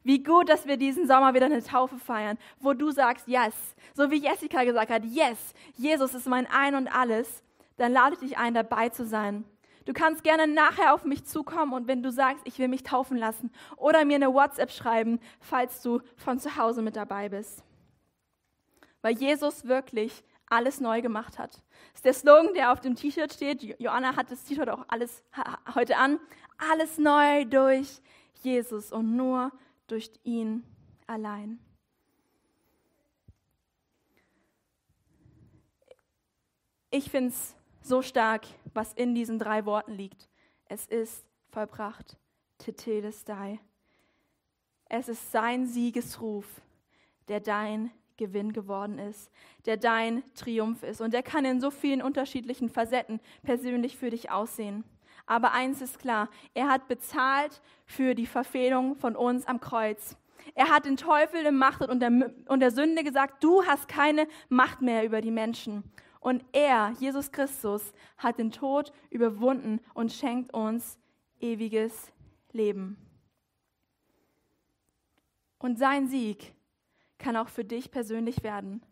wie 0.05 0.23
gut, 0.23 0.49
dass 0.49 0.67
wir 0.67 0.77
diesen 0.77 1.07
Sommer 1.07 1.35
wieder 1.35 1.47
eine 1.47 1.63
Taufe 1.63 1.99
feiern, 1.99 2.39
wo 2.61 2.73
du 2.73 2.91
sagst, 2.91 3.27
yes, 3.27 3.55
so 3.95 4.11
wie 4.11 4.23
Jessica 4.23 4.65
gesagt 4.65 4.91
hat, 4.91 5.05
yes, 5.05 5.39
Jesus 5.77 6.15
ist 6.15 6.27
mein 6.27 6.47
Ein 6.47 6.75
und 6.75 6.89
alles 6.89 7.43
dann 7.79 7.93
lade 7.93 8.15
ich 8.15 8.21
dich 8.21 8.39
ein, 8.39 8.55
dabei 8.55 8.91
zu 8.91 9.07
sein. 9.07 9.45
Du 9.87 9.95
kannst 9.95 10.23
gerne 10.23 10.47
nachher 10.47 10.93
auf 10.93 11.05
mich 11.05 11.25
zukommen 11.25 11.73
und 11.73 11.89
wenn 11.89 12.03
du 12.03 12.13
sagst, 12.13 12.47
ich 12.47 12.59
will 12.59 12.69
mich 12.69 12.83
taufen 12.83 13.17
lassen 13.17 13.51
oder 13.79 14.05
mir 14.05 14.17
eine 14.17 14.35
WhatsApp 14.35 14.71
schreiben, 14.71 15.19
falls 15.41 15.81
du 15.81 16.03
von 16.17 16.39
zu 16.39 16.57
Hause 16.57 16.83
mit 16.83 16.95
dabei 16.95 17.31
bist. 17.31 17.65
Weil 19.01 19.15
Jesus 19.15 19.67
wirklich 19.67 20.23
alles 20.51 20.81
neu 20.81 21.01
gemacht 21.01 21.39
hat. 21.39 21.55
Das 21.55 21.95
ist 21.95 22.05
der 22.05 22.13
Slogan, 22.13 22.53
der 22.53 22.73
auf 22.73 22.81
dem 22.81 22.97
T-Shirt 22.97 23.33
steht. 23.33 23.63
Joanna 23.81 24.17
hat 24.17 24.31
das 24.31 24.45
T-Shirt 24.45 24.69
auch 24.69 24.85
alles 24.89 25.25
heute 25.75 25.97
an. 25.97 26.21
Alles 26.71 26.99
neu 26.99 27.45
durch 27.45 28.03
Jesus 28.43 28.93
und 28.93 29.17
nur 29.17 29.53
durch 29.87 30.11
ihn 30.25 30.65
allein. 31.07 31.59
Ich 36.91 37.11
finde 37.11 37.31
es 37.31 37.58
so 37.89 38.03
stark, 38.03 38.47
was 38.75 38.93
in 38.93 39.15
diesen 39.15 39.39
drei 39.39 39.65
Worten 39.65 39.93
liegt. 39.93 40.29
Es 40.67 40.87
ist 40.87 41.25
vollbracht. 41.51 42.17
Tetelestai. 42.59 43.61
Es 44.89 45.09
ist 45.09 45.33
sein 45.33 45.67
Siegesruf, 45.67 46.47
der 47.29 47.41
dein 47.41 47.91
Gewinn 48.17 48.53
geworden 48.53 48.99
ist, 48.99 49.31
der 49.65 49.77
dein 49.77 50.23
Triumph 50.35 50.83
ist. 50.83 51.01
Und 51.01 51.15
der 51.15 51.23
kann 51.23 51.45
in 51.45 51.61
so 51.61 51.71
vielen 51.71 52.03
unterschiedlichen 52.03 52.69
Facetten 52.69 53.21
persönlich 53.43 53.97
für 53.97 54.11
dich 54.11 54.31
aussehen. 54.31 54.85
Aber 55.27 55.53
eins 55.53 55.83
ist 55.83 55.99
klar, 55.99 56.29
er 56.55 56.69
hat 56.69 56.89
bezahlt 56.89 57.61
für 57.87 58.15
die 58.15 58.27
Verfehlung 58.27 58.97
von 58.97 59.15
uns 59.15 59.47
am 59.47 59.61
Kreuz. 59.61 60.17
Er 60.55 60.71
hat 60.71 60.87
den 60.87 60.97
Teufel, 60.97 61.45
dem 61.45 61.59
Macht 61.59 61.83
und 61.83 62.01
der, 62.01 62.11
und 62.49 62.61
der 62.61 62.71
Sünde 62.71 63.05
gesagt, 63.05 63.45
du 63.45 63.65
hast 63.65 63.89
keine 63.89 64.27
Macht 64.49 64.81
mehr 64.81 65.05
über 65.05 65.21
die 65.21 65.31
Menschen. 65.31 65.85
Und 66.21 66.45
er, 66.53 66.95
Jesus 66.99 67.31
Christus, 67.31 67.93
hat 68.17 68.39
den 68.39 68.51
Tod 68.51 68.93
überwunden 69.11 69.81
und 69.95 70.13
schenkt 70.13 70.53
uns 70.53 70.99
ewiges 71.41 72.13
Leben. 72.53 72.97
Und 75.59 75.79
sein 75.79 76.07
Sieg 76.09 76.55
kann 77.19 77.37
auch 77.37 77.49
für 77.49 77.65
dich 77.65 77.91
persönlich 77.91 78.43
werden, 78.43 78.83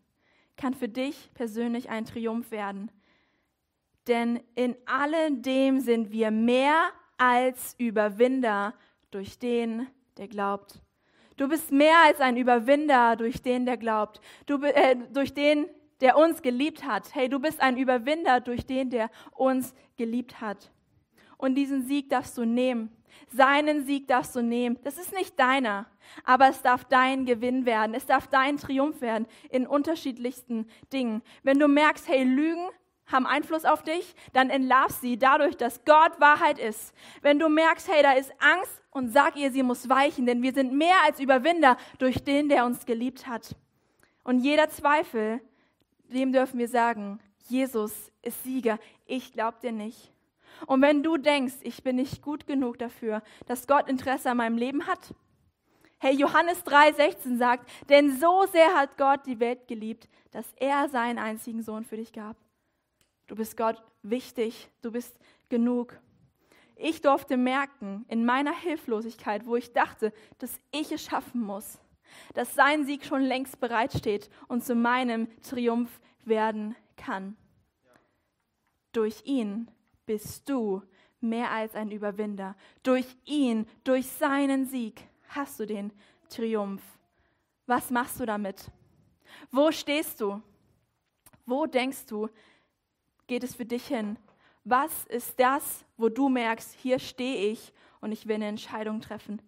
kann 0.57 0.73
für 0.73 0.89
dich 0.89 1.31
persönlich 1.33 1.89
ein 1.89 2.05
Triumph 2.05 2.51
werden. 2.51 2.91
Denn 4.07 4.41
in 4.55 4.75
alledem 4.85 5.79
sind 5.79 6.11
wir 6.11 6.31
mehr 6.31 6.91
als 7.17 7.75
Überwinder 7.77 8.73
durch 9.11 9.39
den, 9.39 9.87
der 10.17 10.27
glaubt. 10.27 10.81
Du 11.35 11.47
bist 11.47 11.71
mehr 11.71 11.99
als 12.05 12.19
ein 12.19 12.35
Überwinder 12.35 13.15
durch 13.15 13.41
den, 13.41 13.65
der 13.65 13.77
glaubt. 13.77 14.21
Du, 14.45 14.61
äh, 14.63 14.95
durch 15.13 15.33
den, 15.33 15.67
der 16.01 16.17
uns 16.17 16.41
geliebt 16.41 16.85
hat. 16.85 17.13
Hey, 17.13 17.29
du 17.29 17.39
bist 17.39 17.59
ein 17.61 17.77
Überwinder 17.77 18.39
durch 18.39 18.65
den, 18.65 18.89
der 18.89 19.09
uns 19.31 19.73
geliebt 19.97 20.41
hat. 20.41 20.71
Und 21.37 21.55
diesen 21.55 21.83
Sieg 21.83 22.09
darfst 22.09 22.37
du 22.37 22.45
nehmen. 22.45 22.91
Seinen 23.29 23.85
Sieg 23.85 24.07
darfst 24.07 24.35
du 24.35 24.41
nehmen. 24.41 24.77
Das 24.83 24.97
ist 24.97 25.13
nicht 25.13 25.39
deiner, 25.39 25.85
aber 26.23 26.49
es 26.49 26.61
darf 26.61 26.85
dein 26.85 27.25
Gewinn 27.25 27.65
werden. 27.65 27.93
Es 27.93 28.05
darf 28.05 28.27
dein 28.27 28.57
Triumph 28.57 29.01
werden 29.01 29.27
in 29.49 29.67
unterschiedlichsten 29.67 30.67
Dingen. 30.93 31.21
Wenn 31.43 31.59
du 31.59 31.67
merkst, 31.67 32.07
hey, 32.07 32.23
Lügen 32.23 32.67
haben 33.07 33.25
Einfluss 33.25 33.65
auf 33.65 33.83
dich, 33.83 34.15
dann 34.33 34.49
entlarv 34.49 34.91
sie 34.91 35.17
dadurch, 35.17 35.55
dass 35.57 35.85
Gott 35.85 36.19
Wahrheit 36.19 36.59
ist. 36.59 36.93
Wenn 37.21 37.39
du 37.39 37.49
merkst, 37.49 37.87
hey, 37.87 38.03
da 38.03 38.13
ist 38.13 38.31
Angst 38.39 38.81
und 38.91 39.11
sag 39.11 39.35
ihr, 39.37 39.51
sie 39.51 39.63
muss 39.63 39.89
weichen, 39.89 40.25
denn 40.25 40.41
wir 40.41 40.53
sind 40.53 40.73
mehr 40.73 40.97
als 41.05 41.19
Überwinder 41.19 41.77
durch 41.99 42.23
den, 42.23 42.49
der 42.49 42.65
uns 42.65 42.85
geliebt 42.85 43.27
hat. 43.27 43.55
Und 44.23 44.39
jeder 44.39 44.69
Zweifel 44.69 45.39
dem 46.09 46.31
dürfen 46.31 46.59
wir 46.59 46.67
sagen, 46.67 47.19
Jesus 47.47 48.11
ist 48.21 48.43
Sieger, 48.43 48.79
ich 49.05 49.33
glaube 49.33 49.57
dir 49.61 49.71
nicht. 49.71 50.11
Und 50.65 50.81
wenn 50.81 51.03
du 51.03 51.17
denkst, 51.17 51.55
ich 51.61 51.83
bin 51.83 51.97
nicht 51.97 52.21
gut 52.21 52.47
genug 52.47 52.79
dafür, 52.79 53.21
dass 53.45 53.67
Gott 53.67 53.87
Interesse 53.89 54.31
an 54.31 54.37
meinem 54.37 54.57
Leben 54.57 54.87
hat, 54.87 55.13
hey, 55.99 56.15
Johannes 56.15 56.63
3,16 56.65 57.37
sagt, 57.37 57.69
denn 57.89 58.17
so 58.17 58.45
sehr 58.51 58.73
hat 58.75 58.97
Gott 58.97 59.25
die 59.25 59.39
Welt 59.39 59.67
geliebt, 59.67 60.07
dass 60.31 60.51
er 60.57 60.89
seinen 60.89 61.19
einzigen 61.19 61.61
Sohn 61.61 61.83
für 61.83 61.97
dich 61.97 62.13
gab. 62.13 62.37
Du 63.27 63.35
bist 63.35 63.57
Gott 63.57 63.81
wichtig, 64.03 64.69
du 64.81 64.91
bist 64.91 65.19
genug. 65.49 65.97
Ich 66.75 67.01
durfte 67.01 67.37
merken 67.37 68.05
in 68.07 68.25
meiner 68.25 68.53
Hilflosigkeit, 68.53 69.45
wo 69.45 69.55
ich 69.55 69.73
dachte, 69.73 70.13
dass 70.37 70.59
ich 70.71 70.91
es 70.91 71.03
schaffen 71.03 71.41
muss, 71.41 71.79
dass 72.33 72.55
sein 72.55 72.85
Sieg 72.85 73.05
schon 73.05 73.21
längst 73.21 73.59
bereitsteht 73.59 74.29
und 74.47 74.63
zu 74.63 74.75
meinem 74.75 75.27
Triumph 75.41 75.89
werden 76.25 76.75
kann. 76.95 77.37
Durch 78.91 79.21
ihn 79.25 79.69
bist 80.05 80.49
du 80.49 80.81
mehr 81.21 81.51
als 81.51 81.75
ein 81.75 81.91
Überwinder. 81.91 82.55
Durch 82.83 83.05
ihn, 83.25 83.67
durch 83.83 84.07
seinen 84.07 84.65
Sieg 84.65 85.01
hast 85.29 85.59
du 85.59 85.65
den 85.65 85.91
Triumph. 86.29 86.81
Was 87.65 87.89
machst 87.91 88.19
du 88.19 88.25
damit? 88.25 88.71
Wo 89.51 89.71
stehst 89.71 90.21
du? 90.21 90.41
Wo 91.45 91.65
denkst 91.65 92.05
du, 92.07 92.29
geht 93.27 93.43
es 93.43 93.55
für 93.55 93.65
dich 93.65 93.87
hin? 93.87 94.17
Was 94.63 95.05
ist 95.05 95.39
das, 95.39 95.85
wo 95.95 96.09
du 96.09 96.27
merkst, 96.27 96.73
hier 96.73 96.99
stehe 96.99 97.51
ich 97.51 97.73
und 98.01 98.11
ich 98.11 98.27
will 98.27 98.35
eine 98.35 98.47
Entscheidung 98.47 98.99
treffen? 98.99 99.41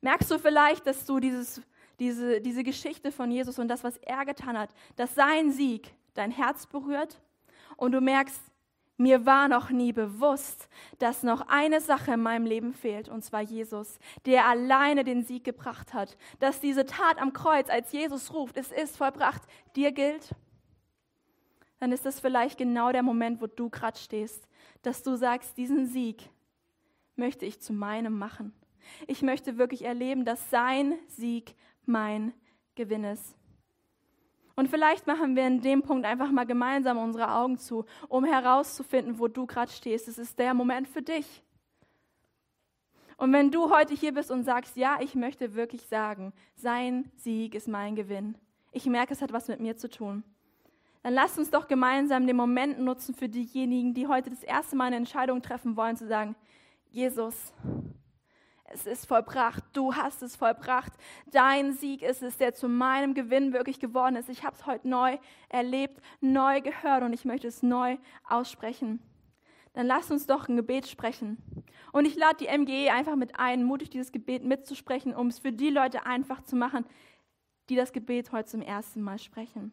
Merkst 0.00 0.30
du 0.30 0.38
vielleicht, 0.38 0.86
dass 0.86 1.04
du 1.04 1.18
dieses 1.18 1.62
diese, 1.98 2.40
diese 2.40 2.62
Geschichte 2.62 3.12
von 3.12 3.30
Jesus 3.30 3.58
und 3.58 3.68
das, 3.68 3.84
was 3.84 3.96
er 3.98 4.24
getan 4.24 4.58
hat, 4.58 4.70
dass 4.96 5.14
sein 5.14 5.50
Sieg 5.50 5.92
dein 6.14 6.30
Herz 6.30 6.66
berührt 6.66 7.20
und 7.76 7.92
du 7.92 8.00
merkst, 8.00 8.40
mir 8.98 9.26
war 9.26 9.48
noch 9.48 9.68
nie 9.70 9.92
bewusst, 9.92 10.68
dass 10.98 11.22
noch 11.22 11.48
eine 11.48 11.82
Sache 11.82 12.14
in 12.14 12.22
meinem 12.22 12.46
Leben 12.46 12.72
fehlt, 12.72 13.10
und 13.10 13.22
zwar 13.22 13.42
Jesus, 13.42 13.98
der 14.24 14.46
alleine 14.46 15.04
den 15.04 15.22
Sieg 15.22 15.44
gebracht 15.44 15.92
hat. 15.92 16.16
Dass 16.38 16.60
diese 16.60 16.86
Tat 16.86 17.20
am 17.20 17.34
Kreuz, 17.34 17.68
als 17.68 17.92
Jesus 17.92 18.32
ruft, 18.32 18.56
es 18.56 18.72
ist 18.72 18.96
vollbracht, 18.96 19.42
dir 19.74 19.92
gilt. 19.92 20.34
Dann 21.78 21.92
ist 21.92 22.06
das 22.06 22.20
vielleicht 22.20 22.56
genau 22.56 22.90
der 22.90 23.02
Moment, 23.02 23.42
wo 23.42 23.46
du 23.46 23.68
gerade 23.68 23.98
stehst, 23.98 24.48
dass 24.80 25.02
du 25.02 25.16
sagst, 25.16 25.58
diesen 25.58 25.86
Sieg 25.86 26.30
möchte 27.16 27.44
ich 27.44 27.60
zu 27.60 27.74
meinem 27.74 28.18
machen. 28.18 28.54
Ich 29.06 29.20
möchte 29.20 29.58
wirklich 29.58 29.84
erleben, 29.84 30.24
dass 30.24 30.48
sein 30.50 30.94
Sieg 31.08 31.54
mein 31.86 32.32
Gewinn 32.74 33.04
ist. 33.04 33.36
Und 34.54 34.68
vielleicht 34.68 35.06
machen 35.06 35.36
wir 35.36 35.46
in 35.46 35.60
dem 35.60 35.82
Punkt 35.82 36.06
einfach 36.06 36.30
mal 36.30 36.46
gemeinsam 36.46 36.96
unsere 36.96 37.30
Augen 37.30 37.58
zu, 37.58 37.84
um 38.08 38.24
herauszufinden, 38.24 39.18
wo 39.18 39.28
du 39.28 39.46
gerade 39.46 39.70
stehst. 39.70 40.08
Es 40.08 40.16
ist 40.16 40.38
der 40.38 40.54
Moment 40.54 40.88
für 40.88 41.02
dich. 41.02 41.42
Und 43.18 43.32
wenn 43.32 43.50
du 43.50 43.70
heute 43.70 43.94
hier 43.94 44.12
bist 44.12 44.30
und 44.30 44.44
sagst, 44.44 44.76
ja, 44.76 44.98
ich 45.00 45.14
möchte 45.14 45.54
wirklich 45.54 45.82
sagen, 45.86 46.32
sein 46.54 47.10
Sieg 47.16 47.54
ist 47.54 47.68
mein 47.68 47.96
Gewinn. 47.96 48.36
Ich 48.72 48.86
merke, 48.86 49.12
es 49.12 49.22
hat 49.22 49.32
was 49.32 49.48
mit 49.48 49.60
mir 49.60 49.76
zu 49.76 49.88
tun. 49.88 50.22
Dann 51.02 51.14
lass 51.14 51.38
uns 51.38 51.50
doch 51.50 51.68
gemeinsam 51.68 52.26
den 52.26 52.36
Moment 52.36 52.80
nutzen 52.80 53.14
für 53.14 53.28
diejenigen, 53.28 53.94
die 53.94 54.06
heute 54.06 54.28
das 54.28 54.42
erste 54.42 54.74
Mal 54.76 54.86
eine 54.86 54.96
Entscheidung 54.96 55.40
treffen 55.40 55.76
wollen, 55.76 55.96
zu 55.96 56.06
sagen, 56.06 56.34
Jesus, 56.90 57.52
es 58.68 58.86
ist 58.86 59.06
vollbracht, 59.06 59.62
du 59.72 59.94
hast 59.94 60.22
es 60.22 60.36
vollbracht, 60.36 60.92
dein 61.30 61.72
Sieg 61.72 62.02
ist 62.02 62.22
es, 62.22 62.36
der 62.36 62.54
zu 62.54 62.68
meinem 62.68 63.14
Gewinn 63.14 63.52
wirklich 63.52 63.78
geworden 63.78 64.16
ist. 64.16 64.28
Ich 64.28 64.44
habe 64.44 64.56
es 64.56 64.66
heute 64.66 64.88
neu 64.88 65.18
erlebt, 65.48 66.00
neu 66.20 66.60
gehört 66.60 67.02
und 67.02 67.12
ich 67.12 67.24
möchte 67.24 67.46
es 67.46 67.62
neu 67.62 67.96
aussprechen. 68.28 69.00
Dann 69.74 69.86
lass 69.86 70.10
uns 70.10 70.26
doch 70.26 70.48
ein 70.48 70.56
Gebet 70.56 70.88
sprechen. 70.88 71.36
Und 71.92 72.06
ich 72.06 72.16
lade 72.16 72.38
die 72.40 72.58
MGE 72.58 72.92
einfach 72.92 73.14
mit 73.14 73.38
ein, 73.38 73.62
mutig 73.62 73.90
dieses 73.90 74.10
Gebet 74.10 74.44
mitzusprechen, 74.44 75.14
um 75.14 75.28
es 75.28 75.38
für 75.38 75.52
die 75.52 75.70
Leute 75.70 76.06
einfach 76.06 76.42
zu 76.42 76.56
machen, 76.56 76.84
die 77.68 77.76
das 77.76 77.92
Gebet 77.92 78.32
heute 78.32 78.48
zum 78.48 78.62
ersten 78.62 79.02
Mal 79.02 79.18
sprechen. 79.18 79.72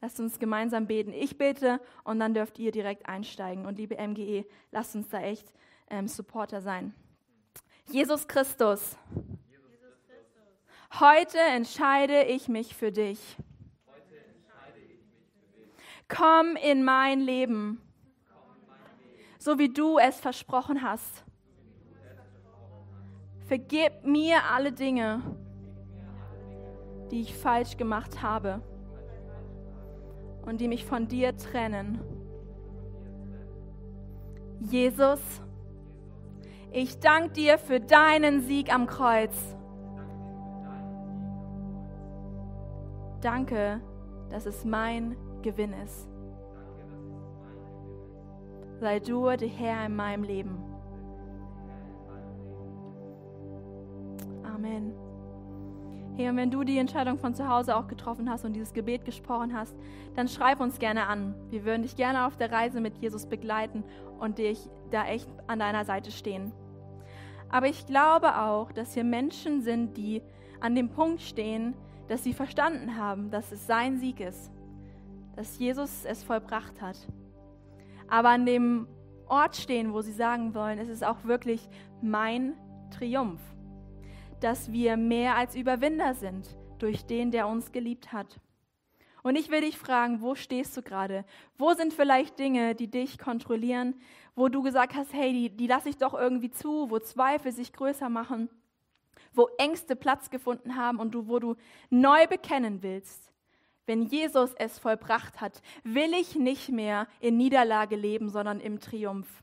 Lasst 0.00 0.20
uns 0.20 0.38
gemeinsam 0.38 0.86
beten. 0.86 1.12
Ich 1.12 1.38
bete 1.38 1.80
und 2.04 2.20
dann 2.20 2.34
dürft 2.34 2.58
ihr 2.60 2.70
direkt 2.70 3.08
einsteigen. 3.08 3.66
Und 3.66 3.78
liebe 3.78 3.96
MGE, 3.96 4.46
lasst 4.70 4.94
uns 4.94 5.08
da 5.08 5.20
echt 5.20 5.52
ähm, 5.90 6.06
Supporter 6.06 6.60
sein. 6.60 6.94
Jesus 7.90 8.28
Christus, 8.28 8.98
heute 11.00 11.38
entscheide 11.38 12.24
ich 12.24 12.46
mich 12.46 12.76
für 12.76 12.92
dich. 12.92 13.18
Komm 16.06 16.56
in 16.56 16.84
mein 16.84 17.20
Leben, 17.20 17.80
so 19.38 19.58
wie 19.58 19.72
du 19.72 19.98
es 19.98 20.20
versprochen 20.20 20.82
hast. 20.82 21.24
Vergib 23.46 24.04
mir 24.04 24.44
alle 24.44 24.72
Dinge, 24.72 25.22
die 27.10 27.22
ich 27.22 27.34
falsch 27.34 27.78
gemacht 27.78 28.20
habe 28.20 28.60
und 30.42 30.60
die 30.60 30.68
mich 30.68 30.84
von 30.84 31.08
dir 31.08 31.34
trennen. 31.38 32.00
Jesus, 34.60 35.20
ich 36.70 37.00
danke 37.00 37.30
dir 37.30 37.58
für 37.58 37.80
deinen 37.80 38.42
Sieg 38.42 38.72
am 38.72 38.86
Kreuz. 38.86 39.56
Danke, 43.20 43.80
dass 44.30 44.46
es 44.46 44.64
mein 44.64 45.16
Gewinn 45.42 45.72
ist. 45.72 46.08
Sei 48.80 49.00
du 49.00 49.24
der 49.36 49.48
Herr 49.48 49.86
in 49.86 49.96
meinem 49.96 50.22
Leben. 50.22 50.62
Amen. 54.44 55.07
Hey, 56.18 56.28
und 56.28 56.36
wenn 56.36 56.50
du 56.50 56.64
die 56.64 56.78
Entscheidung 56.78 57.16
von 57.16 57.32
zu 57.32 57.48
Hause 57.48 57.76
auch 57.76 57.86
getroffen 57.86 58.28
hast 58.28 58.44
und 58.44 58.52
dieses 58.52 58.72
Gebet 58.72 59.04
gesprochen 59.04 59.56
hast, 59.56 59.76
dann 60.16 60.26
schreib 60.26 60.58
uns 60.58 60.80
gerne 60.80 61.06
an. 61.06 61.32
Wir 61.50 61.64
würden 61.64 61.82
dich 61.82 61.94
gerne 61.94 62.26
auf 62.26 62.36
der 62.36 62.50
Reise 62.50 62.80
mit 62.80 62.96
Jesus 62.98 63.26
begleiten 63.26 63.84
und 64.18 64.38
dich 64.38 64.68
da 64.90 65.06
echt 65.06 65.28
an 65.46 65.60
deiner 65.60 65.84
Seite 65.84 66.10
stehen. 66.10 66.50
Aber 67.50 67.68
ich 67.68 67.86
glaube 67.86 68.36
auch, 68.36 68.72
dass 68.72 68.94
hier 68.94 69.04
Menschen 69.04 69.62
sind, 69.62 69.96
die 69.96 70.20
an 70.58 70.74
dem 70.74 70.88
Punkt 70.88 71.22
stehen, 71.22 71.74
dass 72.08 72.24
sie 72.24 72.32
verstanden 72.32 72.96
haben, 72.96 73.30
dass 73.30 73.52
es 73.52 73.68
sein 73.68 73.98
Sieg 73.98 74.18
ist, 74.18 74.50
dass 75.36 75.56
Jesus 75.60 76.04
es 76.04 76.24
vollbracht 76.24 76.82
hat. 76.82 76.98
Aber 78.08 78.30
an 78.30 78.44
dem 78.44 78.88
Ort 79.28 79.54
stehen, 79.54 79.92
wo 79.92 80.00
sie 80.00 80.10
sagen 80.10 80.52
wollen, 80.52 80.80
es 80.80 80.88
ist 80.88 81.06
auch 81.06 81.22
wirklich 81.22 81.68
mein 82.02 82.54
Triumph 82.90 83.38
dass 84.40 84.72
wir 84.72 84.96
mehr 84.96 85.36
als 85.36 85.54
Überwinder 85.54 86.14
sind 86.14 86.56
durch 86.78 87.04
den, 87.04 87.30
der 87.30 87.48
uns 87.48 87.72
geliebt 87.72 88.12
hat. 88.12 88.40
Und 89.22 89.36
ich 89.36 89.50
will 89.50 89.60
dich 89.60 89.76
fragen, 89.76 90.20
wo 90.22 90.34
stehst 90.34 90.76
du 90.76 90.82
gerade? 90.82 91.24
Wo 91.56 91.74
sind 91.74 91.92
vielleicht 91.92 92.38
Dinge, 92.38 92.74
die 92.74 92.88
dich 92.88 93.18
kontrollieren, 93.18 93.94
wo 94.34 94.48
du 94.48 94.62
gesagt 94.62 94.94
hast, 94.94 95.12
hey, 95.12 95.32
die, 95.32 95.50
die 95.50 95.66
lasse 95.66 95.88
ich 95.88 95.96
doch 95.96 96.14
irgendwie 96.14 96.50
zu, 96.50 96.90
wo 96.90 96.98
Zweifel 96.98 97.52
sich 97.52 97.72
größer 97.72 98.08
machen, 98.08 98.48
wo 99.34 99.48
Ängste 99.58 99.96
Platz 99.96 100.30
gefunden 100.30 100.76
haben 100.76 100.98
und 100.98 101.12
du, 101.12 101.28
wo 101.28 101.40
du 101.40 101.56
neu 101.90 102.26
bekennen 102.26 102.82
willst, 102.82 103.32
wenn 103.86 104.02
Jesus 104.02 104.54
es 104.54 104.78
vollbracht 104.78 105.40
hat, 105.40 105.62
will 105.82 106.12
ich 106.12 106.36
nicht 106.36 106.68
mehr 106.68 107.08
in 107.20 107.36
Niederlage 107.36 107.96
leben, 107.96 108.28
sondern 108.28 108.60
im 108.60 108.80
Triumph. 108.80 109.42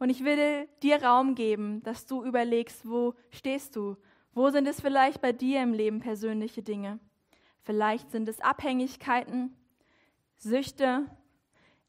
Und 0.00 0.08
ich 0.08 0.24
will 0.24 0.66
dir 0.82 1.04
Raum 1.04 1.34
geben, 1.34 1.82
dass 1.82 2.06
du 2.06 2.24
überlegst, 2.24 2.88
wo 2.88 3.14
stehst 3.28 3.76
du? 3.76 3.98
Wo 4.32 4.48
sind 4.48 4.66
es 4.66 4.80
vielleicht 4.80 5.20
bei 5.20 5.32
dir 5.32 5.62
im 5.62 5.74
Leben 5.74 6.00
persönliche 6.00 6.62
Dinge? 6.62 6.98
Vielleicht 7.64 8.10
sind 8.10 8.26
es 8.26 8.40
Abhängigkeiten, 8.40 9.54
Süchte, 10.38 11.04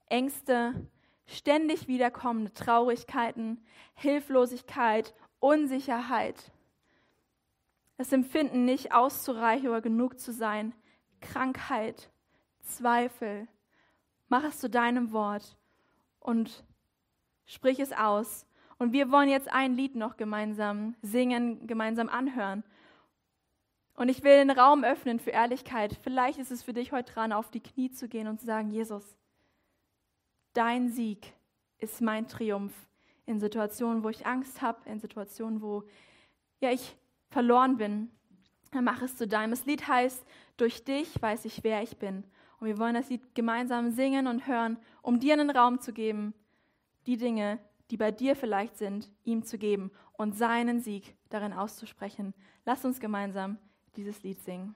Ängste, 0.07 0.89
ständig 1.25 1.87
wiederkommende 1.87 2.53
Traurigkeiten, 2.53 3.63
Hilflosigkeit, 3.93 5.13
Unsicherheit. 5.39 6.51
Das 7.95 8.11
Empfinden, 8.11 8.65
nicht 8.65 8.93
auszureichen 8.93 9.69
oder 9.69 9.79
genug 9.79 10.19
zu 10.19 10.33
sein, 10.33 10.73
Krankheit, 11.21 12.11
Zweifel. 12.59 13.47
Mach 14.27 14.43
es 14.43 14.59
zu 14.59 14.69
deinem 14.69 15.13
Wort 15.13 15.55
und 16.19 16.65
Sprich 17.51 17.81
es 17.81 17.91
aus. 17.91 18.45
Und 18.77 18.93
wir 18.93 19.11
wollen 19.11 19.27
jetzt 19.27 19.51
ein 19.51 19.75
Lied 19.75 19.97
noch 19.97 20.15
gemeinsam 20.15 20.95
singen, 21.01 21.67
gemeinsam 21.67 22.07
anhören. 22.07 22.63
Und 23.95 24.07
ich 24.07 24.23
will 24.23 24.37
den 24.37 24.51
Raum 24.51 24.85
öffnen 24.85 25.19
für 25.19 25.31
Ehrlichkeit. 25.31 25.97
Vielleicht 26.01 26.39
ist 26.39 26.49
es 26.49 26.63
für 26.63 26.71
dich 26.71 26.93
heute 26.93 27.11
dran, 27.11 27.33
auf 27.33 27.51
die 27.51 27.59
Knie 27.59 27.91
zu 27.91 28.07
gehen 28.07 28.29
und 28.29 28.39
zu 28.39 28.45
sagen, 28.45 28.71
Jesus, 28.71 29.17
dein 30.53 30.87
Sieg 30.87 31.33
ist 31.77 31.99
mein 31.99 32.25
Triumph 32.25 32.73
in 33.25 33.41
Situationen, 33.41 34.05
wo 34.05 34.07
ich 34.07 34.25
Angst 34.25 34.61
habe, 34.61 34.89
in 34.89 35.01
Situationen, 35.01 35.61
wo 35.61 35.83
ja, 36.61 36.71
ich 36.71 36.95
verloren 37.31 37.75
bin. 37.75 38.09
Dann 38.71 38.85
mach 38.85 39.01
es 39.01 39.17
zu 39.17 39.27
deinem. 39.27 39.51
Das 39.51 39.65
Lied 39.65 39.89
heißt, 39.89 40.25
durch 40.55 40.85
dich 40.85 41.21
weiß 41.21 41.43
ich, 41.43 41.65
wer 41.65 41.83
ich 41.83 41.97
bin. 41.97 42.23
Und 42.61 42.67
wir 42.67 42.79
wollen 42.79 42.93
das 42.93 43.09
Lied 43.09 43.35
gemeinsam 43.35 43.91
singen 43.91 44.27
und 44.27 44.47
hören, 44.47 44.77
um 45.01 45.19
dir 45.19 45.33
einen 45.33 45.49
Raum 45.49 45.81
zu 45.81 45.91
geben, 45.91 46.33
die 47.05 47.17
Dinge, 47.17 47.59
die 47.89 47.97
bei 47.97 48.11
dir 48.11 48.35
vielleicht 48.35 48.77
sind, 48.77 49.11
ihm 49.23 49.43
zu 49.43 49.57
geben 49.57 49.91
und 50.13 50.37
seinen 50.37 50.79
Sieg 50.79 51.15
darin 51.29 51.53
auszusprechen. 51.53 52.33
Lass 52.65 52.85
uns 52.85 52.99
gemeinsam 52.99 53.57
dieses 53.95 54.23
Lied 54.23 54.41
singen. 54.41 54.75